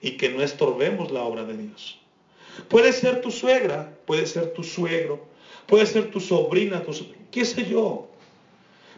y 0.00 0.12
que 0.12 0.28
no 0.28 0.42
estorbemos 0.42 1.10
la 1.10 1.22
obra 1.22 1.44
de 1.44 1.56
Dios. 1.56 1.98
Puede 2.68 2.92
ser 2.92 3.20
tu 3.20 3.30
suegra, 3.30 3.96
puede 4.06 4.26
ser 4.26 4.52
tu 4.52 4.62
suegro, 4.62 5.26
puede 5.66 5.86
ser 5.86 6.10
tu 6.10 6.20
sobrina, 6.20 6.82
tu, 6.82 6.92
qué 7.30 7.44
sé 7.44 7.66
yo. 7.66 8.08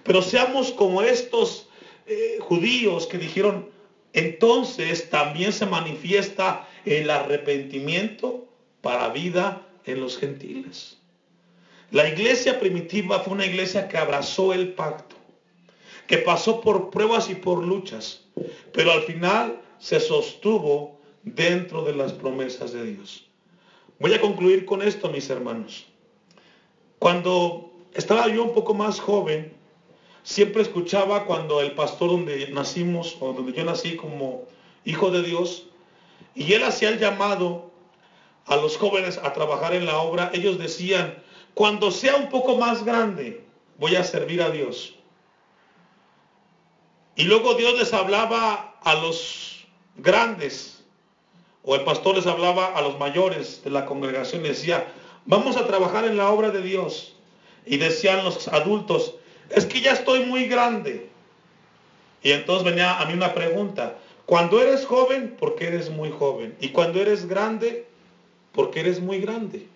Pero 0.04 0.22
seamos 0.22 0.72
como 0.72 1.02
estos 1.02 1.68
eh, 2.06 2.38
judíos 2.40 3.06
que 3.06 3.18
dijeron, 3.18 3.68
entonces 4.12 5.10
también 5.10 5.52
se 5.52 5.66
manifiesta 5.66 6.66
el 6.84 7.10
arrepentimiento 7.10 8.46
para 8.80 9.10
vida 9.10 9.66
en 9.84 10.00
los 10.00 10.16
gentiles. 10.16 10.98
La 11.90 12.08
iglesia 12.08 12.58
primitiva 12.58 13.20
fue 13.20 13.34
una 13.34 13.46
iglesia 13.46 13.88
que 13.88 13.96
abrazó 13.96 14.52
el 14.52 14.74
pacto, 14.74 15.16
que 16.06 16.18
pasó 16.18 16.60
por 16.60 16.90
pruebas 16.90 17.30
y 17.30 17.34
por 17.34 17.64
luchas, 17.64 18.22
pero 18.72 18.92
al 18.92 19.02
final 19.02 19.60
se 19.78 20.00
sostuvo 20.00 20.98
dentro 21.22 21.84
de 21.84 21.94
las 21.94 22.12
promesas 22.12 22.72
de 22.72 22.84
Dios. 22.84 23.26
Voy 23.98 24.14
a 24.14 24.20
concluir 24.20 24.64
con 24.64 24.82
esto, 24.82 25.08
mis 25.08 25.28
hermanos. 25.30 25.86
Cuando 26.98 27.70
estaba 27.94 28.28
yo 28.28 28.44
un 28.44 28.54
poco 28.54 28.74
más 28.74 29.00
joven, 29.00 29.56
siempre 30.22 30.62
escuchaba 30.62 31.24
cuando 31.24 31.60
el 31.60 31.72
pastor 31.72 32.10
donde 32.10 32.48
nacimos, 32.48 33.16
o 33.20 33.32
donde 33.32 33.52
yo 33.52 33.64
nací 33.64 33.96
como 33.96 34.44
hijo 34.84 35.10
de 35.10 35.22
Dios, 35.22 35.66
y 36.34 36.52
él 36.52 36.64
hacía 36.64 36.90
el 36.90 36.98
llamado 36.98 37.70
a 38.46 38.56
los 38.56 38.76
jóvenes 38.76 39.18
a 39.18 39.32
trabajar 39.32 39.74
en 39.74 39.86
la 39.86 39.98
obra, 39.98 40.30
ellos 40.32 40.58
decían, 40.58 41.22
cuando 41.54 41.90
sea 41.90 42.16
un 42.16 42.28
poco 42.28 42.56
más 42.56 42.84
grande, 42.84 43.44
voy 43.78 43.96
a 43.96 44.04
servir 44.04 44.42
a 44.42 44.50
Dios. 44.50 44.94
Y 47.16 47.24
luego 47.24 47.54
Dios 47.54 47.78
les 47.78 47.92
hablaba 47.92 48.78
a 48.82 48.94
los 48.94 49.66
grandes, 49.96 50.84
o 51.62 51.74
el 51.74 51.84
pastor 51.84 52.16
les 52.16 52.26
hablaba 52.26 52.66
a 52.66 52.80
los 52.80 52.98
mayores 52.98 53.62
de 53.64 53.70
la 53.70 53.84
congregación, 53.84 54.44
y 54.44 54.48
decía, 54.48 54.86
vamos 55.26 55.56
a 55.56 55.66
trabajar 55.66 56.04
en 56.04 56.16
la 56.16 56.30
obra 56.30 56.50
de 56.50 56.62
Dios. 56.62 57.14
Y 57.66 57.76
decían 57.76 58.24
los 58.24 58.48
adultos, 58.48 59.14
es 59.50 59.66
que 59.66 59.80
ya 59.80 59.92
estoy 59.92 60.24
muy 60.24 60.46
grande. 60.46 61.08
Y 62.22 62.32
entonces 62.32 62.64
venía 62.64 62.98
a 62.98 63.04
mí 63.06 63.12
una 63.12 63.34
pregunta, 63.34 63.98
cuando 64.26 64.60
eres 64.60 64.84
joven, 64.84 65.36
¿por 65.38 65.54
qué 65.54 65.68
eres 65.68 65.90
muy 65.90 66.10
joven? 66.10 66.54
Y 66.60 66.68
cuando 66.68 67.00
eres 67.00 67.26
grande, 67.26 67.86
¿por 68.52 68.70
qué 68.70 68.80
eres 68.80 69.00
muy 69.00 69.20
grande? 69.20 69.68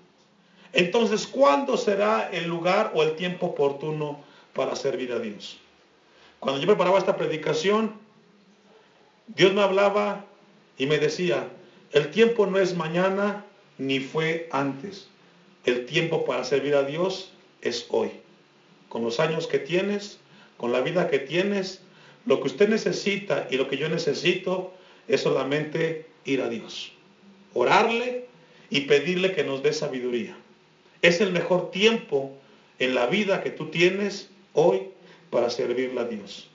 Entonces, 0.72 1.26
¿cuándo 1.26 1.76
será 1.76 2.30
el 2.32 2.48
lugar 2.48 2.92
o 2.94 3.02
el 3.02 3.16
tiempo 3.16 3.46
oportuno 3.46 4.20
para 4.54 4.74
servir 4.74 5.12
a 5.12 5.18
Dios? 5.18 5.58
Cuando 6.40 6.60
yo 6.60 6.66
preparaba 6.66 6.98
esta 6.98 7.16
predicación, 7.16 7.94
Dios 9.28 9.52
me 9.52 9.62
hablaba 9.62 10.24
y 10.76 10.86
me 10.86 10.98
decía, 10.98 11.48
el 11.92 12.10
tiempo 12.10 12.46
no 12.46 12.58
es 12.58 12.74
mañana 12.74 13.44
ni 13.78 14.00
fue 14.00 14.48
antes. 14.50 15.08
El 15.64 15.86
tiempo 15.86 16.24
para 16.24 16.44
servir 16.44 16.74
a 16.74 16.82
Dios 16.82 17.32
es 17.60 17.86
hoy. 17.90 18.10
Con 18.88 19.04
los 19.04 19.20
años 19.20 19.46
que 19.46 19.58
tienes, 19.58 20.18
con 20.56 20.72
la 20.72 20.80
vida 20.80 21.08
que 21.08 21.18
tienes, 21.18 21.80
lo 22.26 22.40
que 22.40 22.48
usted 22.48 22.68
necesita 22.68 23.48
y 23.50 23.56
lo 23.56 23.68
que 23.68 23.76
yo 23.76 23.88
necesito 23.88 24.72
es 25.08 25.22
solamente 25.22 26.06
ir 26.24 26.42
a 26.42 26.48
Dios. 26.48 26.92
Orarle 27.54 28.26
y 28.70 28.82
pedirle 28.82 29.32
que 29.32 29.44
nos 29.44 29.62
dé 29.62 29.72
sabiduría. 29.72 30.36
Es 31.02 31.20
el 31.20 31.32
mejor 31.32 31.70
tiempo 31.70 32.32
en 32.78 32.94
la 32.94 33.06
vida 33.06 33.42
que 33.42 33.50
tú 33.50 33.66
tienes 33.66 34.30
hoy 34.52 34.88
para 35.30 35.50
servirle 35.50 36.00
a 36.00 36.04
Dios. 36.04 36.48